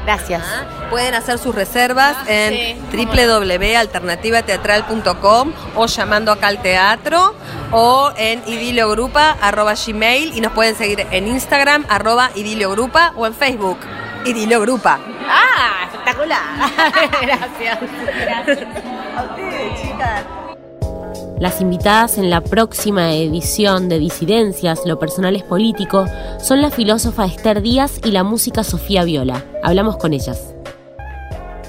Gracias. 0.04 0.42
Ah, 0.44 0.64
Pueden 0.90 1.14
hacer 1.14 1.38
sus 1.38 1.54
reservas 1.54 2.16
en 2.26 2.76
www.alternativateatral.com 2.90 5.52
o 5.76 5.86
llamando 5.86 6.32
acá 6.32 6.48
al 6.48 6.60
teatro 6.60 7.34
o 7.70 8.10
en 8.16 8.42
idiliogrupa 8.46 9.36
arroba 9.40 9.74
gmail 9.74 10.36
y 10.36 10.40
nos 10.40 10.50
pueden 10.52 10.74
seguir 10.74 11.06
en 11.10 11.28
Instagram 11.28 11.86
arroba 11.88 12.30
idiliogrupa 12.34 13.12
o 13.16 13.26
en 13.26 13.34
Facebook 13.34 13.78
idiliogrupa. 14.24 14.98
¡Ah! 15.28 15.84
Espectacular. 15.86 16.42
Gracias. 17.22 17.78
A 19.16 19.22
ustedes, 19.22 19.80
chicas. 19.80 20.24
Las 21.38 21.60
invitadas 21.60 22.18
en 22.18 22.30
la 22.30 22.40
próxima 22.40 23.14
edición 23.14 23.88
de 23.88 23.98
Disidencias, 23.98 24.82
lo 24.86 24.98
personal 24.98 25.34
es 25.34 25.42
político, 25.42 26.06
son 26.38 26.62
la 26.62 26.70
filósofa 26.70 27.24
Esther 27.24 27.62
Díaz 27.62 28.00
y 28.04 28.12
la 28.12 28.22
música 28.22 28.62
Sofía 28.62 29.04
Viola. 29.04 29.44
Hablamos 29.62 29.96
con 29.96 30.12
ellas. 30.12 30.54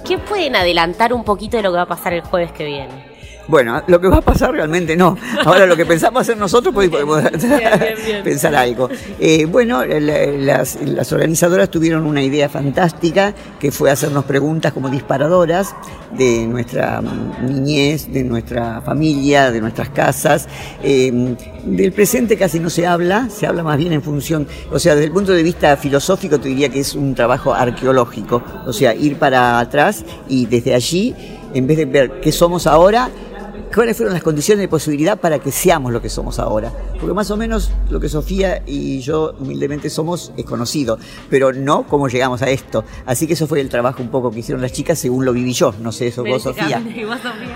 ¿Qué 0.06 0.18
pueden 0.18 0.56
adelantar 0.56 1.14
un 1.14 1.24
poquito 1.24 1.58
de 1.58 1.64
lo 1.64 1.72
que 1.72 1.78
va 1.78 1.84
a 1.84 1.88
pasar 1.88 2.14
el 2.14 2.22
jueves 2.22 2.52
que 2.52 2.66
viene? 2.66 3.13
Bueno, 3.46 3.84
lo 3.88 4.00
que 4.00 4.08
va 4.08 4.18
a 4.18 4.22
pasar 4.22 4.52
realmente 4.54 4.96
no. 4.96 5.18
Ahora 5.44 5.66
lo 5.66 5.76
que 5.76 5.86
pensamos 5.86 6.22
hacer 6.22 6.38
nosotros, 6.38 6.74
pues 6.74 6.90
podemos 6.90 7.22
pensar 8.24 8.56
algo. 8.56 8.90
Eh, 9.20 9.46
bueno, 9.46 9.84
la- 9.84 10.26
las, 10.28 10.78
las 10.82 11.12
organizadoras 11.12 11.70
tuvieron 11.70 12.06
una 12.06 12.24
idea 12.24 12.48
fantástica 12.48 13.34
que 13.60 13.72
fue 13.72 13.92
hacernos 13.92 14.24
preguntas 14.24 14.72
como 14.72 14.90
disparadoras 14.90 15.76
de 16.18 16.48
nuestra 16.48 17.02
mm, 17.02 17.46
niñez, 17.46 18.12
de 18.14 18.24
nuestra 18.24 18.82
familia, 18.82 19.52
de 19.52 19.60
nuestras 19.60 19.90
casas. 19.90 20.48
Eh, 20.82 21.36
del 21.66 21.92
presente 21.92 22.38
casi 22.38 22.60
no 22.62 22.70
se 22.70 22.88
habla, 22.88 23.28
se 23.30 23.46
habla 23.46 23.62
más 23.64 23.78
bien 23.78 23.92
en 23.94 24.02
función, 24.02 24.48
o 24.72 24.80
sea, 24.80 24.96
desde 24.96 25.08
el 25.08 25.12
punto 25.14 25.32
de 25.34 25.44
vista 25.44 25.76
filosófico 25.78 26.40
te 26.40 26.50
diría 26.50 26.70
que 26.70 26.80
es 26.80 26.94
un 26.94 27.14
trabajo 27.16 27.54
arqueológico, 27.54 28.42
o 28.66 28.74
sea, 28.74 28.94
ir 28.94 29.18
para 29.18 29.60
atrás 29.60 30.04
y 30.28 30.46
desde 30.46 30.74
allí, 30.76 31.16
en 31.54 31.66
vez 31.68 31.78
de 31.78 31.86
ver 31.86 32.20
qué 32.22 32.32
somos 32.34 32.68
ahora, 32.68 33.10
cuáles 33.74 33.98
fueron 33.98 34.14
las 34.14 34.24
condiciones 34.24 34.62
de 34.62 34.68
posibilidad 34.68 35.18
para 35.20 35.40
que 35.40 35.52
seamos 35.52 35.92
lo 35.92 36.02
que 36.02 36.10
somos 36.10 36.40
ahora. 36.40 36.72
Porque 37.00 37.14
más 37.14 37.30
o 37.32 37.38
menos 37.38 37.72
lo 37.90 38.00
que 38.00 38.10
Sofía 38.10 38.62
y 38.66 39.00
yo 39.00 39.36
humildemente 39.40 39.90
somos 39.90 40.32
es 40.38 40.46
conocido, 40.46 40.98
pero 41.30 41.52
no 41.54 41.84
cómo 41.88 42.08
llegamos 42.08 42.42
a 42.42 42.50
esto. 42.50 42.84
Así 43.06 43.28
que 43.28 43.34
eso 43.34 43.48
fue 43.48 43.60
el 43.62 43.70
trabajo 43.70 44.02
un 44.02 44.10
poco 44.10 44.32
que 44.32 44.40
hicieron 44.40 44.62
las 44.62 44.72
chicas 44.74 45.00
según 45.00 45.26
lo 45.26 45.34
viví 45.34 45.54
yo. 45.54 45.74
No 45.82 45.92
sé 45.92 46.08
eso 46.08 46.24
vos, 46.24 46.44
Sofía. 46.44 46.78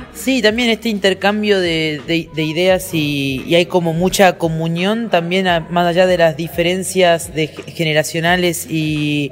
Sí, 0.14 0.42
también 0.42 0.70
este 0.70 0.90
intercambio 0.90 1.60
de, 1.60 2.02
de- 2.08 2.30
de 2.34 2.44
ideas 2.44 2.94
y, 2.94 3.44
y 3.48 3.56
hay 3.56 3.66
como 3.68 3.94
mucha 3.94 4.38
comunión 4.38 5.10
también 5.10 5.48
a- 5.48 5.62
más 5.70 5.88
allá 5.88 6.08
de 6.08 6.18
las 6.18 6.36
diferencias 6.38 7.34
de 7.34 7.48
generacionales 7.48 8.68
y, 8.70 9.32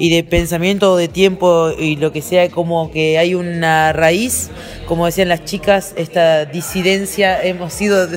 y 0.00 0.10
de 0.12 0.24
pensamiento, 0.24 0.96
de 0.96 1.06
tiempo 1.06 1.70
y 1.78 1.94
lo 1.94 2.10
que 2.10 2.22
sea, 2.22 2.48
como 2.48 2.90
que 2.90 3.18
hay 3.18 3.34
una 3.36 3.92
raíz, 3.92 4.50
como 4.86 5.06
decían 5.06 5.28
las 5.28 5.44
chicas, 5.44 5.92
esta 5.96 6.44
disidencia, 6.46 7.40
hemos 7.42 7.72
sido... 7.72 8.08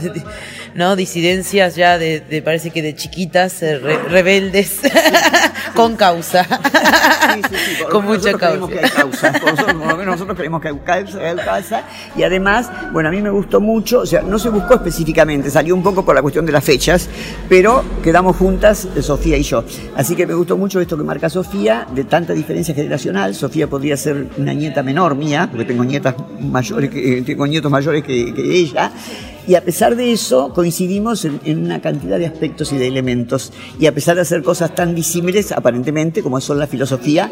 ¿no? 0.76 0.96
Disidencias 0.96 1.76
ya 1.76 2.00
de, 2.00 2.20
de- 2.22 2.42
parece 2.42 2.72
que 2.72 2.82
de 2.82 2.96
chiquitas, 2.96 3.62
eh, 3.62 3.78
re- 3.78 4.02
rebeldes, 4.10 4.80
con 5.76 5.96
causa. 5.96 6.46
Por 6.48 7.90
Con 7.90 8.06
lo 8.06 8.12
menos 8.12 8.26
mucha 8.26 8.38
causa. 8.38 8.68
que 8.68 8.80
hay 8.80 8.90
causa. 8.90 9.32
Por 9.34 9.52
nosotros- 9.52 9.74
por 9.78 9.88
lo 9.88 9.98
menos 9.98 10.06
nosotros 10.16 10.38
creemos 10.38 10.62
que 10.62 10.68
hay 10.70 10.78
causa, 10.86 11.18
hay 11.20 11.36
causa. 11.38 11.84
Y 12.16 12.24
además, 12.24 12.70
bueno, 12.92 13.10
a 13.10 13.12
mí 13.12 13.22
me 13.22 13.30
gustó 13.30 13.60
mucho, 13.60 14.00
o 14.02 14.06
sea, 14.06 14.22
no 14.22 14.38
se 14.40 14.50
buscó 14.50 14.76
específicamente, 14.76 15.50
salió 15.50 15.76
un 15.76 15.84
poco 15.84 16.04
por 16.06 16.16
la 16.16 16.22
cuestión 16.22 16.46
de 16.46 16.52
las 16.52 16.64
fechas, 16.64 17.10
pero 17.50 17.84
quedamos 18.04 18.36
juntas 18.38 18.88
eh, 18.96 19.02
Sofía 19.02 19.38
y 19.38 19.44
yo. 19.44 19.64
Así 19.96 20.16
que 20.16 20.26
me 20.28 20.34
gustó 20.34 20.58
mucho 20.58 20.80
esto 20.80 20.98
que 20.98 21.04
marca 21.04 21.30
Sofía, 21.30 21.88
de 21.94 22.04
tanta 22.04 22.34
diferencia 22.34 22.74
generacional. 22.76 23.34
Sofía 23.36 23.68
podría 23.68 23.98
ser 23.98 24.28
una 24.38 24.54
nieta 24.54 24.84
menor 24.84 25.16
mía, 25.16 25.48
porque 25.50 25.66
tengo 25.66 25.84
nietas 25.84 26.16
mayores 26.40 26.90
que, 26.90 27.22
tengo 27.26 27.48
nietos 27.48 27.72
mayores 27.72 28.04
que, 28.04 28.34
que 28.34 28.42
ella. 28.42 28.92
Y 29.48 29.56
a 29.56 29.64
pesar 29.64 29.96
de 29.96 30.12
eso, 30.12 30.54
coincidimos 30.54 31.26
en, 31.26 31.42
una 31.58 31.82
cantidad 31.82 32.18
de 32.18 32.26
aspectos 32.26 32.72
y 32.72 32.78
de 32.78 32.88
elementos. 32.88 33.52
Y 33.80 33.88
a 33.88 33.94
pesar 33.94 34.16
de 34.16 34.22
hacer 34.22 34.42
cosas 34.42 34.74
tan 34.74 34.96
disímiles, 34.96 35.52
aparentemente, 35.52 36.24
como 36.24 36.40
son 36.40 36.60
la 36.60 36.68
filosofía 36.68 37.30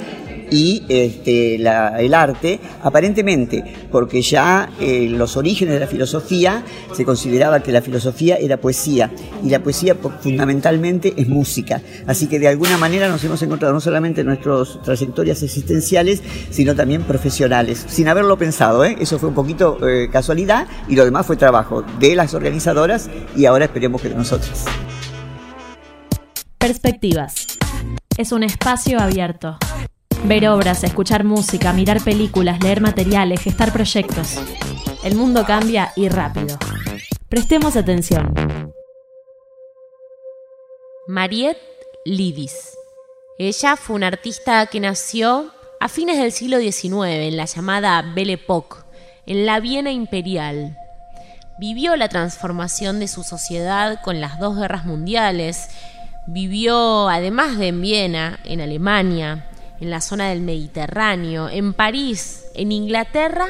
y 0.51 0.83
este, 0.89 1.55
el 1.55 2.13
arte, 2.13 2.59
aparentemente, 2.83 3.63
porque 3.91 4.21
ya 4.21 4.69
eh, 4.79 5.07
los 5.09 5.37
orígenes 5.37 5.73
de 5.75 5.79
la 5.79 5.87
filosofía 5.87 6.63
se 6.93 7.05
consideraba 7.05 7.63
que 7.63 7.71
la 7.71 7.81
filosofía 7.81 8.35
era 8.35 8.57
poesía 8.57 9.09
y 9.43 9.49
la 9.49 9.63
poesía 9.63 9.95
po- 9.95 10.11
fundamentalmente 10.21 11.13
es 11.15 11.27
música. 11.29 11.81
Así 12.05 12.27
que 12.27 12.37
de 12.37 12.49
alguna 12.49 12.77
manera 12.77 13.07
nos 13.07 13.23
hemos 13.23 13.41
encontrado 13.41 13.73
no 13.73 13.79
solamente 13.79 14.21
en 14.21 14.27
nuestras 14.27 14.81
trayectorias 14.83 15.41
existenciales, 15.41 16.21
sino 16.49 16.75
también 16.75 17.03
profesionales, 17.03 17.85
sin 17.87 18.09
haberlo 18.09 18.37
pensado. 18.37 18.83
¿eh? 18.83 18.97
Eso 18.99 19.17
fue 19.17 19.29
un 19.29 19.35
poquito 19.35 19.87
eh, 19.87 20.09
casualidad 20.11 20.67
y 20.89 20.95
lo 20.95 21.05
demás 21.05 21.25
fue 21.25 21.37
trabajo 21.37 21.83
de 21.99 22.15
las 22.15 22.33
organizadoras 22.33 23.09
y 23.37 23.45
ahora 23.45 23.65
esperemos 23.65 24.01
que 24.01 24.09
de 24.09 24.15
nosotros. 24.15 24.65
Perspectivas. 26.57 27.47
Es 28.17 28.31
un 28.33 28.43
espacio 28.43 28.99
abierto. 28.99 29.57
Ver 30.23 30.47
obras, 30.49 30.83
escuchar 30.83 31.23
música, 31.23 31.73
mirar 31.73 32.03
películas, 32.03 32.61
leer 32.61 32.81
materiales, 32.81 33.41
gestar 33.41 33.73
proyectos. 33.73 34.39
El 35.03 35.15
mundo 35.15 35.45
cambia 35.45 35.91
y 35.95 36.09
rápido. 36.09 36.57
Prestemos 37.27 37.75
atención. 37.75 38.33
Mariette 41.07 41.57
Lidis. 42.05 42.77
Ella 43.37 43.75
fue 43.75 43.95
una 43.95 44.07
artista 44.07 44.65
que 44.67 44.79
nació 44.79 45.51
a 45.79 45.87
fines 45.89 46.17
del 46.19 46.31
siglo 46.31 46.59
XIX 46.59 47.07
en 47.07 47.37
la 47.37 47.45
llamada 47.45 48.01
Belle 48.01 48.33
Époque, 48.33 48.77
en 49.25 49.47
la 49.47 49.59
Viena 49.59 49.91
imperial. 49.91 50.77
Vivió 51.57 51.95
la 51.95 52.07
transformación 52.07 52.99
de 52.99 53.07
su 53.07 53.23
sociedad 53.23 53.99
con 54.03 54.21
las 54.21 54.39
dos 54.39 54.57
guerras 54.57 54.85
mundiales. 54.85 55.69
Vivió, 56.27 57.09
además 57.09 57.57
de 57.57 57.69
en 57.69 57.81
Viena, 57.81 58.39
en 58.45 58.61
Alemania, 58.61 59.50
en 59.81 59.89
la 59.89 59.99
zona 59.99 60.29
del 60.29 60.41
Mediterráneo, 60.41 61.49
en 61.49 61.73
París, 61.73 62.45
en 62.53 62.71
Inglaterra 62.71 63.47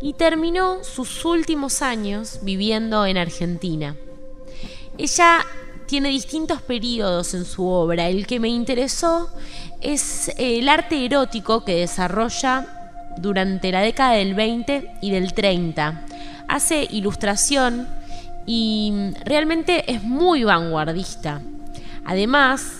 y 0.00 0.12
terminó 0.12 0.84
sus 0.84 1.24
últimos 1.24 1.82
años 1.82 2.40
viviendo 2.42 3.06
en 3.06 3.16
Argentina. 3.16 3.96
Ella 4.98 5.44
tiene 5.86 6.10
distintos 6.10 6.62
periodos 6.62 7.34
en 7.34 7.44
su 7.44 7.66
obra. 7.66 8.08
El 8.08 8.26
que 8.26 8.38
me 8.38 8.48
interesó 8.48 9.30
es 9.80 10.30
el 10.36 10.68
arte 10.68 11.04
erótico 11.04 11.64
que 11.64 11.74
desarrolla 11.74 13.08
durante 13.16 13.72
la 13.72 13.80
década 13.80 14.12
del 14.12 14.34
20 14.34 14.98
y 15.00 15.10
del 15.10 15.32
30. 15.32 16.06
Hace 16.46 16.86
ilustración 16.90 17.88
y 18.46 18.92
realmente 19.24 19.90
es 19.90 20.02
muy 20.02 20.44
vanguardista. 20.44 21.40
Además, 22.04 22.79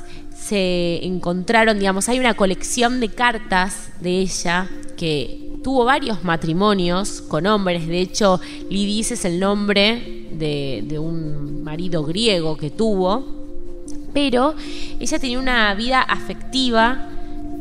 se 0.51 1.07
encontraron, 1.07 1.79
digamos, 1.79 2.09
hay 2.09 2.19
una 2.19 2.35
colección 2.35 2.99
de 2.99 3.09
cartas 3.09 3.91
de 4.01 4.19
ella 4.19 4.69
que 4.97 5.61
tuvo 5.63 5.85
varios 5.85 6.25
matrimonios 6.25 7.21
con 7.21 7.47
hombres. 7.47 7.87
De 7.87 8.01
hecho, 8.01 8.41
Lidis 8.69 9.13
es 9.13 9.25
el 9.25 9.39
nombre 9.39 10.27
de, 10.33 10.99
un 10.99 11.63
marido 11.63 12.03
griego 12.03 12.57
que 12.57 12.69
tuvo. 12.69 13.25
Pero 14.13 14.57
ella 14.99 15.19
tenía 15.21 15.39
una 15.39 15.73
vida 15.75 16.01
afectiva 16.01 17.09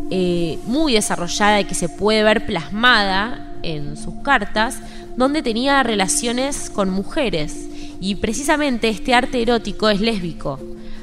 eh, 0.09 0.57
muy 0.65 0.93
desarrollada 0.93 1.61
y 1.61 1.65
que 1.65 1.75
se 1.75 1.89
puede 1.89 2.23
ver 2.23 2.47
plasmada 2.47 3.53
en 3.61 3.97
sus 3.97 4.15
cartas, 4.23 4.79
donde 5.15 5.43
tenía 5.43 5.83
relaciones 5.83 6.71
con 6.71 6.89
mujeres. 6.89 7.67
Y 8.01 8.15
precisamente 8.15 8.89
este 8.89 9.13
arte 9.13 9.43
erótico 9.43 9.89
es 9.89 10.01
lésbico, 10.01 10.59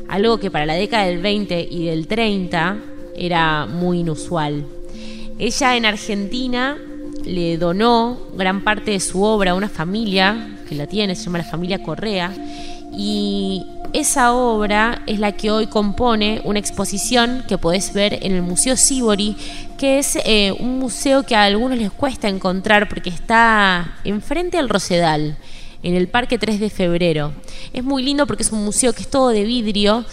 algo 0.08 0.38
que 0.38 0.50
para 0.50 0.66
la 0.66 0.74
década 0.74 1.06
del 1.06 1.18
20 1.18 1.68
y 1.70 1.86
del 1.86 2.06
30 2.06 2.78
era 3.16 3.66
muy 3.66 4.00
inusual. 4.00 4.64
Ella 5.38 5.76
en 5.76 5.86
Argentina 5.86 6.78
le 7.24 7.58
donó 7.58 8.18
gran 8.36 8.62
parte 8.62 8.92
de 8.92 9.00
su 9.00 9.22
obra 9.22 9.50
a 9.50 9.54
una 9.54 9.68
familia 9.68 10.58
que 10.68 10.74
la 10.74 10.86
tiene, 10.86 11.14
se 11.14 11.24
llama 11.24 11.38
la 11.38 11.44
familia 11.44 11.82
Correa, 11.82 12.32
y 12.96 13.64
esa 13.92 14.32
obra 14.32 15.02
es 15.06 15.18
la 15.18 15.32
que 15.32 15.50
hoy 15.50 15.66
compone 15.66 16.40
una 16.44 16.58
exposición 16.58 17.44
que 17.46 17.58
podés 17.58 17.92
ver 17.92 18.18
en 18.22 18.32
el 18.32 18.42
Museo 18.42 18.76
Sibori, 18.76 19.36
que 19.78 19.98
es 19.98 20.16
eh, 20.24 20.52
un 20.58 20.78
museo 20.78 21.22
que 21.22 21.36
a 21.36 21.44
algunos 21.44 21.78
les 21.78 21.90
cuesta 21.90 22.28
encontrar 22.28 22.88
porque 22.88 23.10
está 23.10 23.96
enfrente 24.04 24.58
al 24.58 24.68
Rosedal, 24.68 25.36
en 25.82 25.94
el 25.94 26.08
Parque 26.08 26.38
3 26.38 26.60
de 26.60 26.70
Febrero. 26.70 27.32
Es 27.72 27.84
muy 27.84 28.02
lindo 28.02 28.26
porque 28.26 28.42
es 28.42 28.52
un 28.52 28.64
museo 28.64 28.92
que 28.92 29.02
es 29.02 29.08
todo 29.08 29.28
de 29.28 29.44
vidrio. 29.44 30.04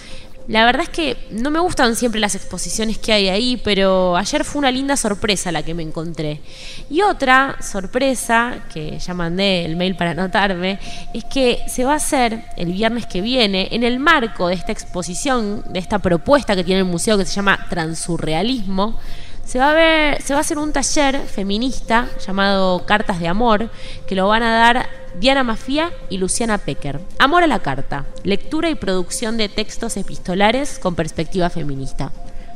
La 0.47 0.65
verdad 0.65 0.83
es 0.83 0.89
que 0.89 1.15
no 1.31 1.51
me 1.51 1.59
gustan 1.59 1.95
siempre 1.95 2.19
las 2.19 2.35
exposiciones 2.35 2.97
que 2.97 3.13
hay 3.13 3.29
ahí, 3.29 3.61
pero 3.63 4.17
ayer 4.17 4.43
fue 4.43 4.59
una 4.59 4.71
linda 4.71 4.97
sorpresa 4.97 5.53
la 5.53 5.63
que 5.63 5.73
me 5.73 5.83
encontré. 5.83 6.41
Y 6.89 7.01
otra 7.01 7.55
sorpresa, 7.61 8.65
que 8.73 8.99
ya 8.99 9.13
mandé 9.13 9.63
el 9.63 9.77
mail 9.77 9.95
para 9.95 10.11
anotarme, 10.11 10.79
es 11.13 11.23
que 11.23 11.59
se 11.69 11.85
va 11.85 11.93
a 11.93 11.95
hacer 11.95 12.43
el 12.57 12.73
viernes 12.73 13.05
que 13.05 13.21
viene 13.21 13.69
en 13.71 13.83
el 13.83 13.99
marco 13.99 14.49
de 14.49 14.55
esta 14.55 14.73
exposición, 14.73 15.63
de 15.69 15.79
esta 15.79 15.99
propuesta 15.99 16.57
que 16.57 16.65
tiene 16.65 16.81
el 16.81 16.87
museo 16.87 17.17
que 17.17 17.25
se 17.25 17.35
llama 17.35 17.67
Transurrealismo, 17.69 18.99
se 19.45 19.59
va 19.59 19.71
a 19.71 19.73
ver, 19.73 20.21
se 20.21 20.33
va 20.33 20.39
a 20.39 20.41
hacer 20.41 20.57
un 20.57 20.71
taller 20.71 21.19
feminista 21.21 22.09
llamado 22.25 22.85
Cartas 22.85 23.19
de 23.19 23.27
Amor, 23.27 23.69
que 24.07 24.15
lo 24.15 24.27
van 24.27 24.43
a 24.43 24.53
dar 24.53 25.02
Diana 25.19 25.43
Mafia 25.43 25.91
y 26.09 26.17
Luciana 26.17 26.57
Pecker. 26.57 26.99
Amor 27.19 27.43
a 27.43 27.47
la 27.47 27.59
carta, 27.59 28.05
lectura 28.23 28.69
y 28.69 28.75
producción 28.75 29.37
de 29.37 29.47
textos 29.49 29.95
epistolares 29.97 30.79
con 30.79 30.95
perspectiva 30.95 31.49
feminista. 31.49 32.11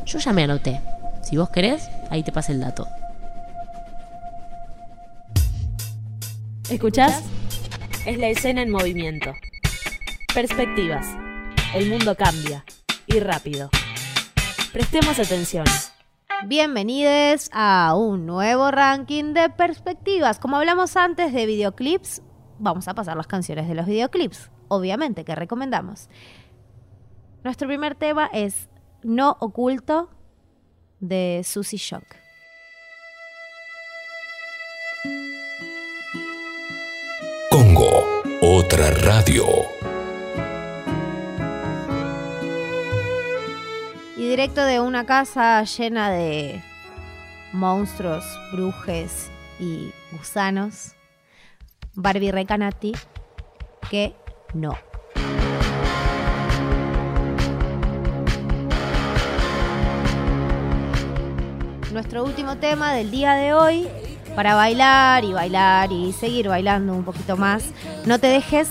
Yo 0.06 0.20
ya 0.20 0.34
me 0.34 0.44
anoté. 0.44 0.82
Si 1.24 1.38
vos 1.38 1.50
querés, 1.50 1.88
ahí 2.10 2.24
te 2.24 2.32
pasa 2.32 2.52
el 2.52 2.62
dato. 2.62 2.88
¿Escuchás? 6.70 7.24
Es 8.06 8.18
la 8.18 8.28
escena 8.28 8.62
en 8.62 8.72
movimiento. 8.72 9.34
Perspectivas. 10.34 11.06
El 11.74 11.90
mundo 11.90 12.16
cambia. 12.16 12.64
Y 13.06 13.20
rápido. 13.20 13.70
Prestemos 14.74 15.20
atención. 15.20 15.66
Bienvenidos 16.46 17.50
a 17.52 17.96
un 17.96 18.26
nuevo 18.26 18.70
ranking 18.70 19.34
de 19.34 19.50
perspectivas. 19.50 20.40
Como 20.40 20.58
hablamos 20.58 20.96
antes 20.96 21.34
de 21.34 21.46
videoclips, 21.46 22.22
vamos 22.60 22.88
a 22.88 22.94
pasar 22.94 23.18
las 23.18 23.28
canciones 23.28 23.68
de 23.68 23.76
los 23.76 23.86
videoclips, 23.86 24.52
obviamente, 24.68 25.24
que 25.24 25.36
recomendamos. 25.36 26.10
Nuestro 27.44 27.68
primer 27.68 27.96
tema 27.96 28.30
es 28.34 28.70
No 29.04 29.38
Oculto 29.40 30.10
de 31.00 31.42
Susie 31.46 31.78
Shock. 31.78 32.04
Congo, 37.50 38.04
otra 38.42 38.92
radio. 38.92 39.46
Y 44.18 44.28
directo 44.28 44.66
de 44.66 44.80
una 44.80 45.06
casa 45.06 45.64
llena 45.64 46.10
de 46.10 46.62
monstruos, 47.54 48.26
brujes 48.52 49.32
y 49.60 49.92
gusanos, 50.12 50.97
Barbie 52.00 52.32
Recanati, 52.32 52.94
que 53.90 54.14
no. 54.54 54.78
Nuestro 61.92 62.24
último 62.24 62.58
tema 62.58 62.94
del 62.94 63.10
día 63.10 63.34
de 63.34 63.56
hoy, 63.56 63.88
para 64.36 64.54
bailar 64.54 65.24
y 65.24 65.34
bailar 65.34 65.92
y 65.92 66.14
seguir 66.14 66.50
bailando 66.50 66.94
un 66.94 67.04
poquito 67.04 67.36
más, 67.36 67.72
No 68.06 68.20
te 68.20 68.28
dejes 68.28 68.70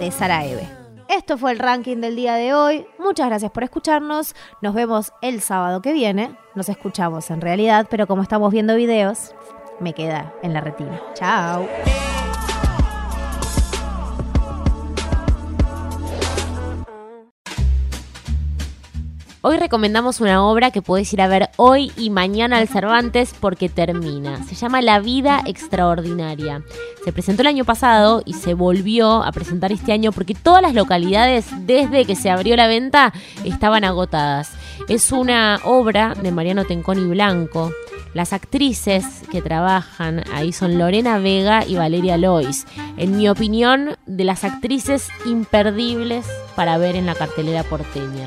de 0.00 0.10
Sara 0.10 0.44
Eve. 0.44 0.68
Esto 1.08 1.38
fue 1.38 1.52
el 1.52 1.60
ranking 1.60 1.98
del 1.98 2.16
día 2.16 2.34
de 2.34 2.52
hoy. 2.52 2.84
Muchas 2.98 3.28
gracias 3.28 3.52
por 3.52 3.62
escucharnos. 3.62 4.34
Nos 4.60 4.74
vemos 4.74 5.12
el 5.22 5.40
sábado 5.40 5.80
que 5.80 5.92
viene. 5.92 6.36
Nos 6.56 6.68
escuchamos 6.68 7.30
en 7.30 7.40
realidad, 7.40 7.86
pero 7.88 8.08
como 8.08 8.22
estamos 8.22 8.50
viendo 8.50 8.74
videos, 8.74 9.32
me 9.78 9.92
queda 9.92 10.34
en 10.42 10.52
la 10.52 10.60
retina. 10.60 11.00
Chao. 11.14 11.68
Hoy 19.46 19.58
recomendamos 19.58 20.22
una 20.22 20.42
obra 20.42 20.70
que 20.70 20.80
podés 20.80 21.12
ir 21.12 21.20
a 21.20 21.28
ver 21.28 21.50
hoy 21.58 21.92
y 21.98 22.08
mañana 22.08 22.56
al 22.56 22.66
Cervantes 22.66 23.34
porque 23.38 23.68
termina. 23.68 24.42
Se 24.44 24.54
llama 24.54 24.80
La 24.80 25.00
vida 25.00 25.42
extraordinaria. 25.44 26.62
Se 27.04 27.12
presentó 27.12 27.42
el 27.42 27.48
año 27.48 27.66
pasado 27.66 28.22
y 28.24 28.32
se 28.32 28.54
volvió 28.54 29.22
a 29.22 29.30
presentar 29.32 29.70
este 29.70 29.92
año 29.92 30.12
porque 30.12 30.34
todas 30.34 30.62
las 30.62 30.72
localidades 30.72 31.44
desde 31.66 32.06
que 32.06 32.16
se 32.16 32.30
abrió 32.30 32.56
la 32.56 32.68
venta 32.68 33.12
estaban 33.44 33.84
agotadas. 33.84 34.52
Es 34.88 35.12
una 35.12 35.60
obra 35.64 36.14
de 36.14 36.32
Mariano 36.32 36.64
Tenconi 36.64 37.06
Blanco. 37.06 37.70
Las 38.14 38.32
actrices 38.32 39.04
que 39.30 39.42
trabajan 39.42 40.24
ahí 40.32 40.54
son 40.54 40.78
Lorena 40.78 41.18
Vega 41.18 41.66
y 41.66 41.76
Valeria 41.76 42.16
Lois. 42.16 42.66
En 42.96 43.18
mi 43.18 43.28
opinión, 43.28 43.98
de 44.06 44.24
las 44.24 44.42
actrices 44.42 45.10
imperdibles 45.26 46.24
para 46.56 46.78
ver 46.78 46.96
en 46.96 47.04
la 47.04 47.14
cartelera 47.14 47.62
porteña. 47.62 48.26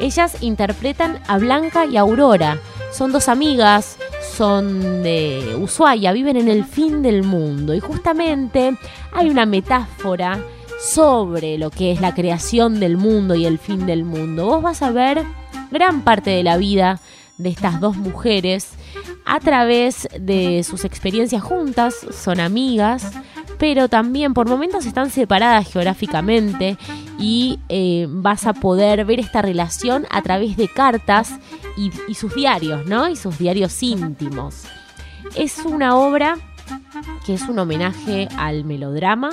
Ellas 0.00 0.42
interpretan 0.42 1.20
a 1.28 1.38
Blanca 1.38 1.86
y 1.86 1.96
Aurora. 1.96 2.58
Son 2.92 3.12
dos 3.12 3.28
amigas, 3.28 3.98
son 4.36 5.02
de 5.02 5.56
Ushuaia, 5.60 6.12
viven 6.12 6.36
en 6.36 6.48
el 6.48 6.64
fin 6.64 7.02
del 7.02 7.22
mundo. 7.22 7.74
Y 7.74 7.80
justamente 7.80 8.76
hay 9.12 9.28
una 9.28 9.46
metáfora 9.46 10.40
sobre 10.80 11.58
lo 11.58 11.70
que 11.70 11.92
es 11.92 12.00
la 12.00 12.14
creación 12.14 12.80
del 12.80 12.96
mundo 12.96 13.34
y 13.34 13.44
el 13.44 13.58
fin 13.58 13.86
del 13.86 14.04
mundo. 14.04 14.46
Vos 14.46 14.62
vas 14.62 14.82
a 14.82 14.90
ver 14.90 15.22
gran 15.70 16.02
parte 16.02 16.30
de 16.30 16.42
la 16.42 16.56
vida 16.56 17.00
de 17.36 17.50
estas 17.50 17.80
dos 17.80 17.96
mujeres 17.96 18.70
a 19.24 19.38
través 19.38 20.08
de 20.18 20.64
sus 20.64 20.84
experiencias 20.84 21.42
juntas, 21.42 21.94
son 22.10 22.40
amigas, 22.40 23.12
pero 23.60 23.90
también 23.90 24.32
por 24.32 24.48
momentos 24.48 24.86
están 24.86 25.10
separadas 25.10 25.70
geográficamente 25.70 26.78
y 27.18 27.60
eh, 27.68 28.06
vas 28.08 28.46
a 28.46 28.54
poder 28.54 29.04
ver 29.04 29.20
esta 29.20 29.42
relación 29.42 30.06
a 30.10 30.22
través 30.22 30.56
de 30.56 30.66
cartas 30.66 31.34
y, 31.76 31.92
y 32.08 32.14
sus 32.14 32.34
diarios, 32.34 32.86
¿no? 32.86 33.08
Y 33.10 33.16
sus 33.16 33.38
diarios 33.38 33.80
íntimos. 33.82 34.64
Es 35.36 35.58
una 35.58 35.94
obra 35.94 36.38
que 37.26 37.34
es 37.34 37.42
un 37.42 37.58
homenaje 37.58 38.28
al 38.38 38.64
melodrama. 38.64 39.30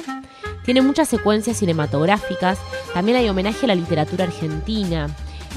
Tiene 0.66 0.82
muchas 0.82 1.08
secuencias 1.08 1.56
cinematográficas. 1.58 2.60
También 2.94 3.18
hay 3.18 3.30
homenaje 3.30 3.64
a 3.64 3.68
la 3.68 3.76
literatura 3.76 4.26
argentina. 4.26 5.08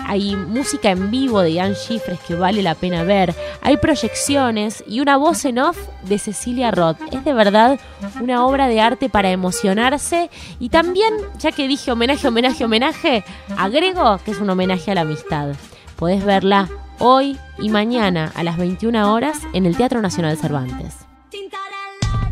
Hay 0.07 0.37
música 0.37 0.91
en 0.91 1.11
vivo 1.11 1.41
de 1.41 1.53
Ian 1.53 1.75
Schifres 1.75 2.19
que 2.21 2.35
vale 2.35 2.63
la 2.63 2.75
pena 2.75 3.05
ver. 3.05 3.35
Hay 3.63 3.77
proyecciones 3.77 4.83
y 4.87 5.01
una 5.01 5.17
voz 5.17 5.45
en 5.45 5.59
off 5.59 5.77
de 6.03 6.19
Cecilia 6.19 6.71
Roth. 6.71 6.99
Es 7.13 7.25
de 7.25 7.33
verdad 7.33 7.79
una 8.21 8.45
obra 8.45 8.69
de 8.69 8.81
arte 8.81 9.09
para 9.09 9.31
emocionarse. 9.31 10.31
Y 10.59 10.69
también, 10.69 11.15
ya 11.39 11.53
que 11.53 11.69
dije 11.69 11.93
homenaje, 11.93 12.29
homenaje, 12.29 12.65
homenaje, 12.65 13.25
agrego 13.57 14.19
que 14.25 14.33
es 14.33 14.39
un 14.39 14.51
homenaje 14.51 14.91
a 14.91 14.95
la 14.95 15.03
amistad. 15.03 15.55
Podés 15.97 16.25
verla 16.25 16.69
hoy 16.99 17.39
y 17.59 17.69
mañana 17.69 18.31
a 18.35 18.43
las 18.43 18.57
21 18.57 19.13
horas 19.13 19.39
en 19.53 19.67
el 19.67 19.77
Teatro 19.77 20.01
Nacional 20.01 20.37
Cervantes. 20.37 20.99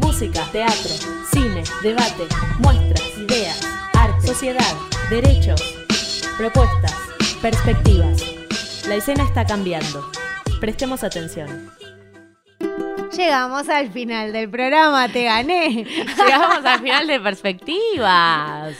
Música, 0.00 0.44
teatro, 0.52 0.90
cine, 1.32 1.62
debate, 1.82 2.26
muestras, 2.58 3.18
ideas, 3.18 3.60
arte, 3.94 4.26
sociedad, 4.26 4.74
derechos, 5.10 5.62
propuestas, 6.36 6.94
perspectivas. 7.42 8.22
La 8.88 8.96
escena 8.96 9.22
está 9.24 9.44
cambiando. 9.44 10.10
Prestemos 10.60 11.04
atención. 11.04 11.70
Llegamos 13.16 13.68
al 13.68 13.90
final 13.90 14.32
del 14.32 14.50
programa, 14.50 15.08
te 15.08 15.24
gané. 15.24 15.84
Llegamos 16.26 16.64
al 16.64 16.80
final 16.80 17.06
de 17.06 17.20
perspectivas. 17.20 18.76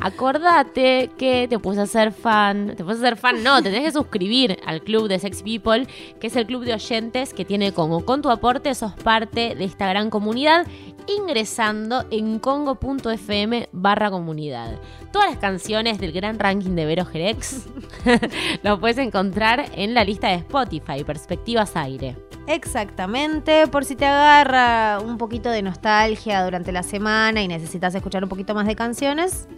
Acordate 0.00 1.10
que 1.18 1.48
te 1.48 1.58
puedes 1.58 1.80
hacer 1.80 2.12
fan. 2.12 2.74
Te 2.76 2.84
puedes 2.84 3.00
hacer 3.00 3.16
fan, 3.16 3.42
no, 3.42 3.56
te 3.62 3.70
tenés 3.70 3.86
que 3.86 3.92
suscribir 3.92 4.58
al 4.64 4.82
club 4.82 5.08
de 5.08 5.18
Sex 5.18 5.42
People, 5.42 5.86
que 6.20 6.28
es 6.28 6.36
el 6.36 6.46
club 6.46 6.64
de 6.64 6.74
oyentes 6.74 7.34
que 7.34 7.44
tiene 7.44 7.72
Congo. 7.72 8.04
Con 8.04 8.22
tu 8.22 8.30
aporte 8.30 8.74
sos 8.74 8.92
parte 8.94 9.54
de 9.56 9.64
esta 9.64 9.88
gran 9.88 10.08
comunidad 10.08 10.66
ingresando 11.08 12.04
en 12.10 12.38
congo.fm 12.38 13.68
barra 13.72 14.10
comunidad. 14.10 14.78
Todas 15.12 15.30
las 15.30 15.38
canciones 15.38 15.98
del 15.98 16.12
gran 16.12 16.38
ranking 16.38 16.72
de 16.72 16.84
Vero 16.84 17.04
Jerex 17.04 17.66
lo 18.62 18.78
puedes 18.78 18.98
encontrar 18.98 19.70
en 19.74 19.94
la 19.94 20.04
lista 20.04 20.28
de 20.28 20.34
Spotify, 20.34 21.04
Perspectivas 21.04 21.76
Aire. 21.76 22.16
Exactamente, 22.46 23.66
por 23.66 23.84
si 23.84 23.96
te 23.96 24.06
agarra 24.06 25.00
un 25.00 25.18
poquito 25.18 25.50
de 25.50 25.62
nostalgia 25.62 26.44
durante 26.44 26.72
la 26.72 26.82
semana 26.82 27.42
y 27.42 27.48
necesitas 27.48 27.94
escuchar 27.94 28.22
un 28.22 28.28
poquito 28.28 28.54
más 28.54 28.66
de 28.66 28.76
canciones, 28.76 29.48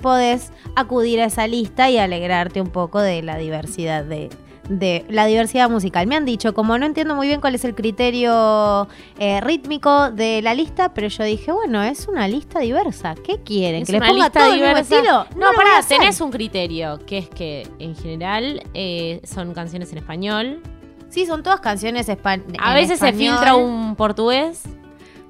podés 0.00 0.52
acudir 0.76 1.20
a 1.20 1.26
esa 1.26 1.46
lista 1.46 1.90
y 1.90 1.98
alegrarte 1.98 2.60
un 2.60 2.70
poco 2.70 3.00
de 3.00 3.22
la 3.22 3.36
diversidad 3.36 4.04
de, 4.04 4.30
de 4.68 5.04
la 5.08 5.26
diversidad 5.26 5.68
musical. 5.70 6.06
Me 6.06 6.16
han 6.16 6.24
dicho, 6.24 6.54
como 6.54 6.76
no 6.78 6.86
entiendo 6.86 7.14
muy 7.14 7.26
bien 7.26 7.40
cuál 7.40 7.54
es 7.54 7.64
el 7.64 7.74
criterio 7.74 8.86
eh, 9.18 9.40
rítmico 9.40 10.10
de 10.10 10.42
la 10.42 10.54
lista, 10.54 10.92
pero 10.94 11.08
yo 11.08 11.24
dije, 11.24 11.50
bueno, 11.52 11.82
es 11.82 12.06
una 12.08 12.28
lista 12.28 12.58
diversa. 12.60 13.14
¿Qué 13.24 13.38
quieren? 13.42 13.82
Es 13.82 13.86
¿Que 13.86 13.92
le 13.92 13.98
una 13.98 14.06
ponga 14.08 14.24
lista 14.24 14.40
todo 14.40 14.48
el 14.52 14.60
mismo 14.60 14.68
diversa. 14.68 14.94
estilo? 14.96 15.26
No, 15.36 15.48
a 15.50 15.52
pará, 15.54 15.80
tenés 15.86 16.20
un 16.20 16.30
criterio, 16.30 16.98
que 17.06 17.18
es 17.18 17.28
que 17.28 17.66
en 17.78 17.96
general 17.96 18.62
eh, 18.74 19.20
son 19.24 19.54
canciones 19.54 19.90
en 19.92 19.98
español. 19.98 20.60
Sí, 21.08 21.24
son 21.24 21.42
todas 21.42 21.60
canciones 21.60 22.06
espa- 22.08 22.42
A 22.62 22.74
veces 22.74 22.98
se 22.98 23.12
filtra 23.14 23.54
un 23.54 23.96
portugués. 23.96 24.62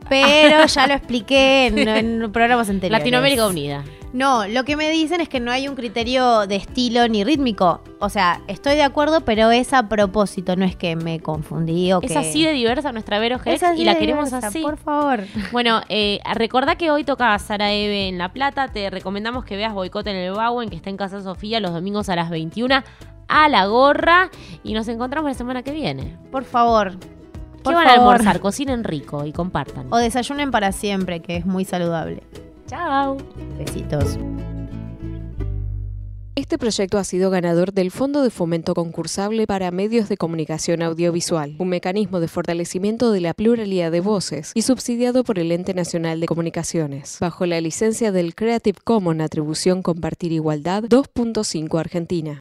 Pero 0.08 0.66
ya 0.66 0.86
lo 0.86 0.94
expliqué 0.94 1.66
en, 1.66 1.88
en 1.88 2.32
programas 2.32 2.68
anteriores. 2.68 3.00
Latinoamérica 3.00 3.46
Unida. 3.46 3.84
No, 4.12 4.48
lo 4.48 4.64
que 4.64 4.76
me 4.76 4.90
dicen 4.90 5.20
es 5.20 5.28
que 5.28 5.38
no 5.38 5.50
hay 5.50 5.68
un 5.68 5.74
criterio 5.74 6.46
de 6.46 6.56
estilo 6.56 7.06
ni 7.08 7.24
rítmico. 7.24 7.82
O 7.98 8.08
sea, 8.08 8.40
estoy 8.46 8.74
de 8.74 8.82
acuerdo, 8.82 9.20
pero 9.20 9.50
es 9.50 9.74
a 9.74 9.88
propósito, 9.88 10.56
no 10.56 10.64
es 10.64 10.76
que 10.76 10.96
me 10.96 11.20
confundí 11.20 11.92
o 11.92 12.00
Es 12.00 12.12
que... 12.12 12.18
así 12.18 12.44
de 12.44 12.52
diversa 12.52 12.90
nuestra 12.92 13.18
Vero 13.18 13.38
Es 13.44 13.62
y 13.76 13.84
la 13.84 13.98
queremos 13.98 14.26
diversa, 14.26 14.48
así. 14.48 14.62
Por 14.62 14.78
favor. 14.78 15.24
Bueno, 15.52 15.82
eh, 15.90 16.20
recordá 16.34 16.76
que 16.76 16.90
hoy 16.90 17.04
toca 17.04 17.38
Sara 17.38 17.72
Eve 17.72 18.08
en 18.08 18.16
La 18.16 18.32
Plata. 18.32 18.68
Te 18.68 18.88
recomendamos 18.88 19.44
que 19.44 19.56
veas 19.56 19.74
Boicot 19.74 20.06
en 20.06 20.16
el 20.16 20.32
Bauen, 20.32 20.70
que 20.70 20.76
está 20.76 20.88
en 20.88 20.96
Casa 20.96 21.20
Sofía 21.20 21.60
los 21.60 21.72
domingos 21.72 22.08
a 22.08 22.16
las 22.16 22.30
21. 22.30 22.82
a 23.30 23.48
la 23.50 23.66
gorra 23.66 24.30
y 24.64 24.72
nos 24.72 24.88
encontramos 24.88 25.30
la 25.30 25.34
semana 25.34 25.62
que 25.62 25.72
viene. 25.72 26.16
Por 26.30 26.44
favor. 26.44 26.96
¿Qué 27.58 27.64
Por 27.64 27.74
van 27.74 27.86
a 27.86 27.94
favor. 27.96 28.14
almorzar? 28.14 28.40
Cocinen 28.40 28.84
rico 28.84 29.24
y 29.24 29.32
compartan. 29.32 29.86
O 29.90 29.96
desayunen 29.98 30.50
para 30.50 30.72
siempre, 30.72 31.20
que 31.20 31.36
es 31.36 31.46
muy 31.46 31.64
saludable. 31.64 32.22
Chao. 32.66 33.16
Besitos. 33.58 34.18
Este 36.34 36.56
proyecto 36.56 36.98
ha 36.98 37.04
sido 37.04 37.30
ganador 37.30 37.72
del 37.72 37.90
Fondo 37.90 38.22
de 38.22 38.30
Fomento 38.30 38.72
Concursable 38.72 39.46
para 39.48 39.72
Medios 39.72 40.08
de 40.08 40.16
Comunicación 40.16 40.82
Audiovisual, 40.82 41.56
un 41.58 41.68
mecanismo 41.68 42.20
de 42.20 42.28
fortalecimiento 42.28 43.10
de 43.10 43.20
la 43.20 43.34
pluralidad 43.34 43.90
de 43.90 44.00
voces 44.00 44.52
y 44.54 44.62
subsidiado 44.62 45.24
por 45.24 45.40
el 45.40 45.50
Ente 45.50 45.74
Nacional 45.74 46.20
de 46.20 46.26
Comunicaciones, 46.26 47.18
bajo 47.20 47.44
la 47.44 47.60
licencia 47.60 48.12
del 48.12 48.36
Creative 48.36 48.78
Commons 48.84 49.20
Atribución 49.20 49.82
Compartir 49.82 50.30
Igualdad 50.30 50.84
2.5 50.84 51.80
Argentina. 51.80 52.36